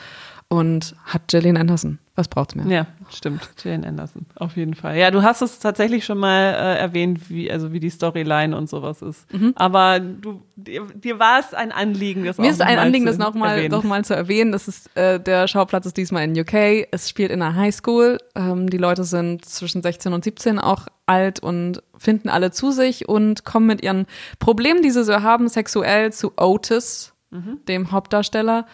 [0.47, 1.99] und hat Gillian Anderson.
[2.17, 2.65] Was braucht's mehr?
[2.67, 3.49] Ja, stimmt.
[3.61, 4.97] Gillian Anderson, auf jeden Fall.
[4.97, 8.69] Ja, du hast es tatsächlich schon mal äh, erwähnt, wie, also wie die Storyline und
[8.69, 9.31] sowas ist.
[9.33, 9.51] Mhm.
[9.57, 13.67] Aber du, dir, dir, war es ein Anliegen, das Mir ist ein Anliegen, das nochmal
[13.67, 14.53] noch mal zu erwähnen.
[14.53, 16.87] Das ist, äh, der Schauplatz ist diesmal in UK.
[16.91, 18.17] Es spielt in einer Highschool.
[18.33, 23.09] Ähm, die Leute sind zwischen 16 und 17 auch alt und finden alle zu sich
[23.09, 24.05] und kommen mit ihren
[24.39, 27.59] Problemen, die sie so haben, sexuell zu Otis, mhm.
[27.67, 28.65] dem Hauptdarsteller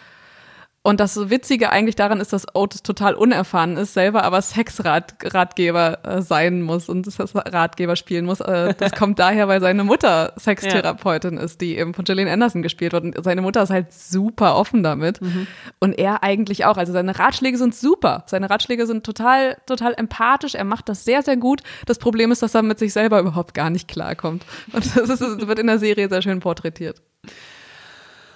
[0.84, 6.22] Und das Witzige eigentlich daran ist, dass Otis total unerfahren ist, selber aber Sexratgeber äh,
[6.22, 8.40] sein muss und das Ratgeber spielen muss.
[8.40, 11.42] Äh, das kommt daher, weil seine Mutter Sextherapeutin ja.
[11.42, 13.04] ist, die eben von Gillian Anderson gespielt wird.
[13.04, 15.22] Und seine Mutter ist halt super offen damit.
[15.22, 15.46] Mhm.
[15.78, 16.76] Und er eigentlich auch.
[16.76, 18.24] Also seine Ratschläge sind super.
[18.26, 20.56] Seine Ratschläge sind total, total empathisch.
[20.56, 21.62] Er macht das sehr, sehr gut.
[21.86, 24.44] Das Problem ist, dass er mit sich selber überhaupt gar nicht klarkommt.
[24.72, 27.00] Und das ist, wird in der Serie sehr schön porträtiert.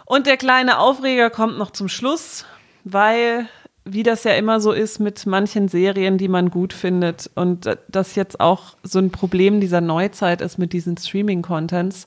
[0.07, 2.47] Und der kleine Aufreger kommt noch zum Schluss,
[2.85, 3.49] weil,
[3.85, 8.15] wie das ja immer so ist mit manchen Serien, die man gut findet und das
[8.15, 12.07] jetzt auch so ein Problem dieser Neuzeit ist mit diesen Streaming-Contents.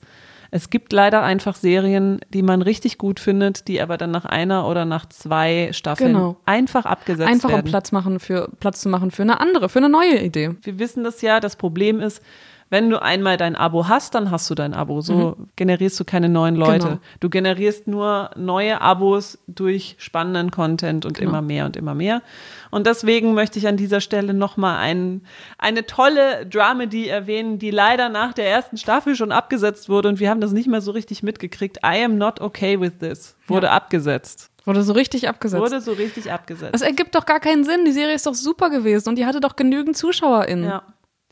[0.51, 4.67] Es gibt leider einfach Serien, die man richtig gut findet, die aber dann nach einer
[4.67, 6.37] oder nach zwei Staffeln genau.
[6.45, 7.59] einfach abgesetzt einfach werden.
[7.59, 10.55] Einfach um Platz machen für Platz zu machen für eine andere, für eine neue Idee.
[10.63, 11.39] Wir wissen das ja.
[11.39, 12.23] Das Problem ist,
[12.69, 15.01] wenn du einmal dein Abo hast, dann hast du dein Abo.
[15.01, 15.49] So mhm.
[15.55, 16.87] generierst du keine neuen Leute.
[16.87, 16.99] Genau.
[17.19, 21.31] Du generierst nur neue Abos durch spannenden Content und genau.
[21.31, 22.21] immer mehr und immer mehr.
[22.69, 25.21] Und deswegen möchte ich an dieser Stelle nochmal ein,
[25.57, 30.29] eine tolle Dramedy erwähnen, die leider nach der ersten Staffel schon abgesetzt wurde und wir
[30.29, 31.77] haben das nicht mehr so richtig mitgekriegt.
[31.77, 33.73] I am not okay with this wurde ja.
[33.73, 34.51] abgesetzt.
[34.65, 35.61] Wurde so richtig abgesetzt.
[35.61, 36.75] Wurde so richtig abgesetzt.
[36.75, 37.85] Das ergibt doch gar keinen Sinn.
[37.85, 40.65] Die Serie ist doch super gewesen und die hatte doch genügend ZuschauerInnen.
[40.65, 40.83] Ja.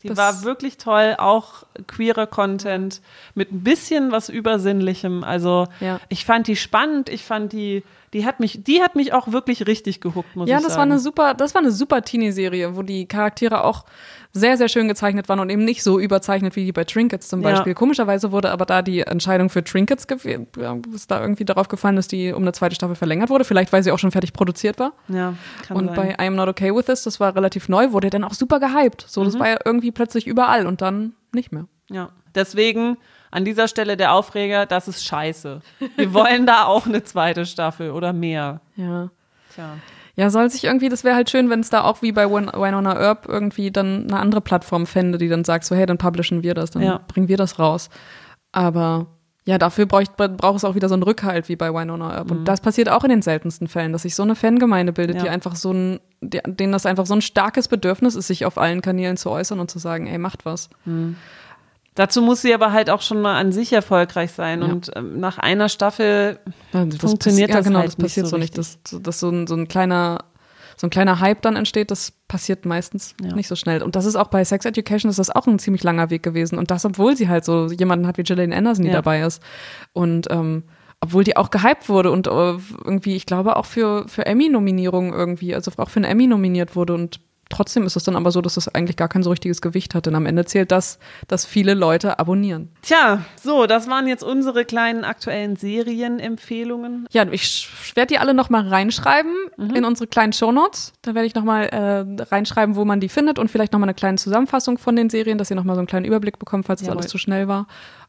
[0.02, 3.00] Die das war wirklich toll, auch queerer Content
[3.34, 5.24] mit ein bisschen was Übersinnlichem.
[5.24, 5.98] Also ja.
[6.08, 7.82] ich fand die spannend, ich fand die,
[8.12, 10.62] die hat mich, die hat mich auch wirklich richtig gehuckt, muss ja, ich sagen.
[10.62, 13.84] Ja, das war eine super, das war eine super Teenie-Serie, wo die Charaktere auch
[14.32, 17.42] sehr, sehr schön gezeichnet waren und eben nicht so überzeichnet wie die bei Trinkets zum
[17.42, 17.72] Beispiel.
[17.72, 17.74] Ja.
[17.74, 20.06] Komischerweise wurde aber da die Entscheidung für Trinkets
[20.94, 23.44] ist da irgendwie darauf gefallen, dass die um eine zweite Staffel verlängert wurde.
[23.44, 24.92] Vielleicht, weil sie auch schon fertig produziert war.
[25.08, 25.34] Ja,
[25.66, 25.96] kann Und sein.
[25.96, 28.60] bei I Am Not Okay With This, das war relativ neu, wurde dann auch super
[28.60, 29.04] gehypt.
[29.08, 29.40] So, das mhm.
[29.40, 31.66] war ja irgendwie plötzlich überall und dann nicht mehr.
[31.90, 32.98] Ja, deswegen
[33.30, 35.60] an dieser Stelle der Aufreger, das ist scheiße.
[35.96, 38.60] Wir wollen da auch eine zweite Staffel oder mehr.
[38.76, 39.10] Ja.
[39.54, 39.76] Tja.
[40.18, 43.00] Ja, soll sich irgendwie, das wäre halt schön, wenn es da auch wie bei Winona
[43.00, 46.54] Earp irgendwie dann eine andere Plattform fände, die dann sagt, so hey, dann publishen wir
[46.54, 47.00] das, dann ja.
[47.06, 47.88] bringen wir das raus.
[48.50, 49.06] Aber
[49.44, 52.32] ja, dafür braucht, braucht es auch wieder so einen Rückhalt wie bei Winona Earp.
[52.32, 52.38] Mhm.
[52.38, 55.22] Und das passiert auch in den seltensten Fällen, dass sich so eine Fangemeinde bildet, ja.
[55.22, 58.58] die einfach so ein, die, denen das einfach so ein starkes Bedürfnis ist, sich auf
[58.58, 60.68] allen Kanälen zu äußern und zu sagen, ey, macht was.
[60.84, 61.14] Mhm.
[61.98, 64.62] Dazu muss sie aber halt auch schon mal an sich erfolgreich sein.
[64.62, 64.68] Ja.
[64.68, 66.38] Und ähm, nach einer Staffel
[66.72, 68.56] ja, das funktioniert das, ja, genau, halt das passiert nicht so, nicht.
[68.56, 70.24] Dass, dass so, ein, so ein kleiner
[70.76, 73.34] so ein kleiner Hype dann entsteht, das passiert meistens ja.
[73.34, 73.82] nicht so schnell.
[73.82, 76.56] Und das ist auch bei Sex Education ist das auch ein ziemlich langer Weg gewesen.
[76.56, 79.42] Und das, obwohl sie halt so jemanden hat wie Gillian Anderson, die dabei ist.
[79.92, 80.62] Und ähm,
[81.00, 82.30] obwohl die auch gehypt wurde und äh,
[82.84, 86.94] irgendwie, ich glaube, auch für, für Emmy-Nominierungen irgendwie, also auch für einen Emmy nominiert wurde
[86.94, 87.18] und
[87.50, 90.06] Trotzdem ist es dann aber so, dass das eigentlich gar kein so richtiges Gewicht hat.
[90.06, 92.70] Denn am Ende zählt das, dass viele Leute abonnieren.
[92.82, 97.06] Tja, so, das waren jetzt unsere kleinen aktuellen Serienempfehlungen.
[97.10, 99.74] Ja, ich werde die alle nochmal reinschreiben mhm.
[99.74, 100.92] in unsere kleinen Shownotes.
[101.02, 104.18] Da werde ich nochmal äh, reinschreiben, wo man die findet und vielleicht nochmal eine kleine
[104.18, 107.06] Zusammenfassung von den Serien, dass ihr nochmal so einen kleinen Überblick bekommt, falls es alles
[107.06, 107.66] zu schnell war.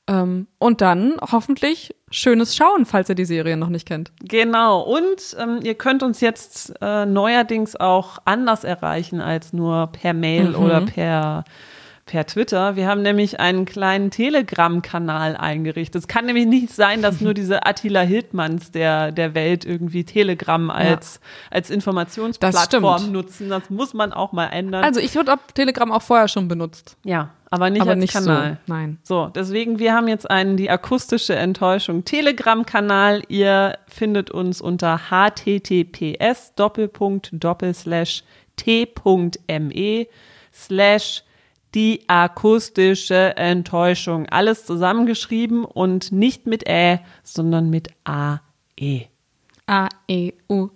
[0.09, 4.11] Ähm, und dann hoffentlich schönes Schauen, falls ihr die Serie noch nicht kennt.
[4.21, 4.81] Genau.
[4.81, 10.49] Und ähm, ihr könnt uns jetzt äh, neuerdings auch anders erreichen als nur per Mail
[10.49, 10.55] mhm.
[10.55, 11.43] oder per
[12.09, 12.75] per Twitter.
[12.75, 16.01] Wir haben nämlich einen kleinen Telegram-Kanal eingerichtet.
[16.01, 20.71] Es kann nämlich nicht sein, dass nur diese Attila Hildmanns der, der Welt irgendwie Telegram
[20.71, 21.55] als, ja.
[21.55, 23.49] als Informationsplattform das nutzen.
[23.49, 24.83] Das muss man auch mal ändern.
[24.83, 26.97] Also ich habe Telegram auch vorher schon benutzt.
[27.03, 28.57] Ja, aber nicht aber als nicht Kanal.
[28.65, 28.73] So.
[28.73, 28.97] Nein.
[29.03, 33.23] So, deswegen, wir haben jetzt einen, die akustische Enttäuschung Telegram-Kanal.
[33.27, 38.23] Ihr findet uns unter https doppelpunkt doppelslash
[38.55, 40.07] t.me
[40.53, 41.23] slash
[41.75, 44.27] die akustische Enttäuschung.
[44.29, 49.05] Alles zusammengeschrieben und nicht mit Ä, sondern mit A-E.
[49.67, 50.69] A-E-U.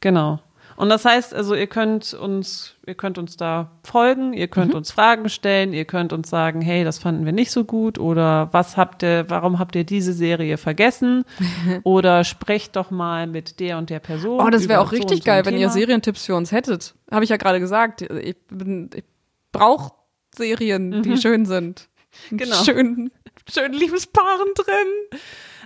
[0.00, 0.40] Genau.
[0.80, 4.78] Und das heißt, also ihr könnt uns, ihr könnt uns da folgen, ihr könnt mhm.
[4.78, 8.48] uns Fragen stellen, ihr könnt uns sagen, hey, das fanden wir nicht so gut oder
[8.52, 11.26] was habt ihr, warum habt ihr diese Serie vergessen?
[11.82, 14.40] oder sprecht doch mal mit der und der Person.
[14.40, 15.66] Oh, das wäre auch richtig so geil, wenn Thema.
[15.66, 16.94] ihr Serientipps für uns hättet.
[17.10, 18.00] Habe ich ja gerade gesagt.
[18.00, 19.04] Ich, ich
[19.52, 19.92] brauche
[20.34, 21.02] Serien, mhm.
[21.02, 21.88] die schön sind.
[22.30, 22.56] Genau.
[22.64, 23.12] Schön,
[23.48, 25.20] schön Liebespaaren drin.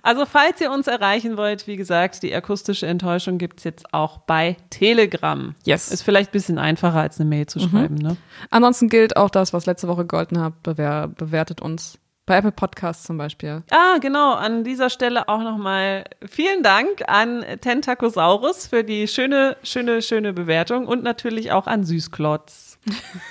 [0.04, 4.18] Also falls ihr uns erreichen wollt, wie gesagt, die akustische Enttäuschung gibt es jetzt auch
[4.18, 5.54] bei Telegram.
[5.64, 5.90] Yes.
[5.90, 7.70] Ist vielleicht ein bisschen einfacher, als eine Mail zu mhm.
[7.70, 7.94] schreiben.
[7.94, 8.18] Ne?
[8.50, 11.98] Ansonsten gilt auch das, was letzte Woche gegolten hat, bewer bewertet uns.
[12.26, 13.62] Bei Apple Podcasts zum Beispiel.
[13.70, 14.32] Ah, genau.
[14.32, 20.86] An dieser Stelle auch nochmal vielen Dank an Tentacosaurus für die schöne, schöne, schöne Bewertung
[20.86, 22.78] und natürlich auch an Süßklotz.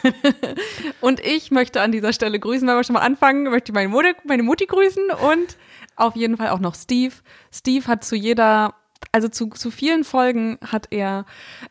[1.02, 4.10] und ich möchte an dieser Stelle grüßen, weil wir schon mal anfangen, möchte meine Mutti,
[4.26, 5.58] meine Mutti grüßen und
[5.96, 7.14] auf jeden Fall auch noch Steve.
[7.52, 8.76] Steve hat zu jeder
[9.12, 11.26] also zu, zu vielen Folgen hat er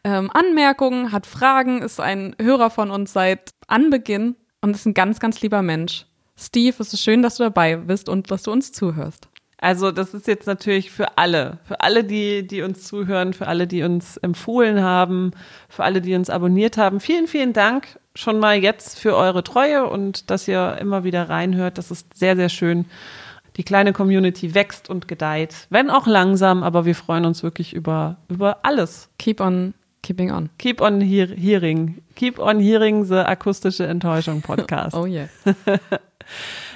[0.04, 5.18] ähm, Anmerkungen, hat Fragen, ist ein Hörer von uns seit Anbeginn und ist ein ganz,
[5.18, 6.06] ganz lieber Mensch.
[6.36, 9.28] Steve, es ist schön, dass du dabei bist und dass du uns zuhörst.
[9.58, 13.68] Also das ist jetzt natürlich für alle, für alle, die, die uns zuhören, für alle,
[13.68, 15.30] die uns empfohlen haben,
[15.68, 16.98] für alle, die uns abonniert haben.
[16.98, 21.78] Vielen, vielen Dank schon mal jetzt für eure Treue und dass ihr immer wieder reinhört.
[21.78, 22.86] Das ist sehr, sehr schön.
[23.56, 28.16] Die kleine Community wächst und gedeiht, wenn auch langsam, aber wir freuen uns wirklich über,
[28.28, 29.10] über alles.
[29.18, 30.50] Keep on keeping on.
[30.58, 32.02] Keep on hear hearing.
[32.16, 34.94] Keep on hearing the akustische Enttäuschung Podcast.
[34.94, 35.28] oh yeah.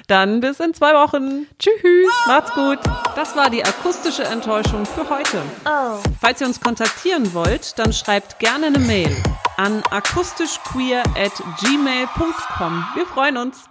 [0.07, 1.47] Dann bis in zwei Wochen.
[1.59, 2.07] Tschüss.
[2.27, 2.79] Macht's gut.
[3.15, 5.41] Das war die akustische Enttäuschung für heute.
[5.65, 5.99] Oh.
[6.21, 9.13] Falls ihr uns kontaktieren wollt, dann schreibt gerne eine Mail
[9.57, 12.85] an akustischqueer at gmail.com.
[12.95, 13.65] Wir freuen uns.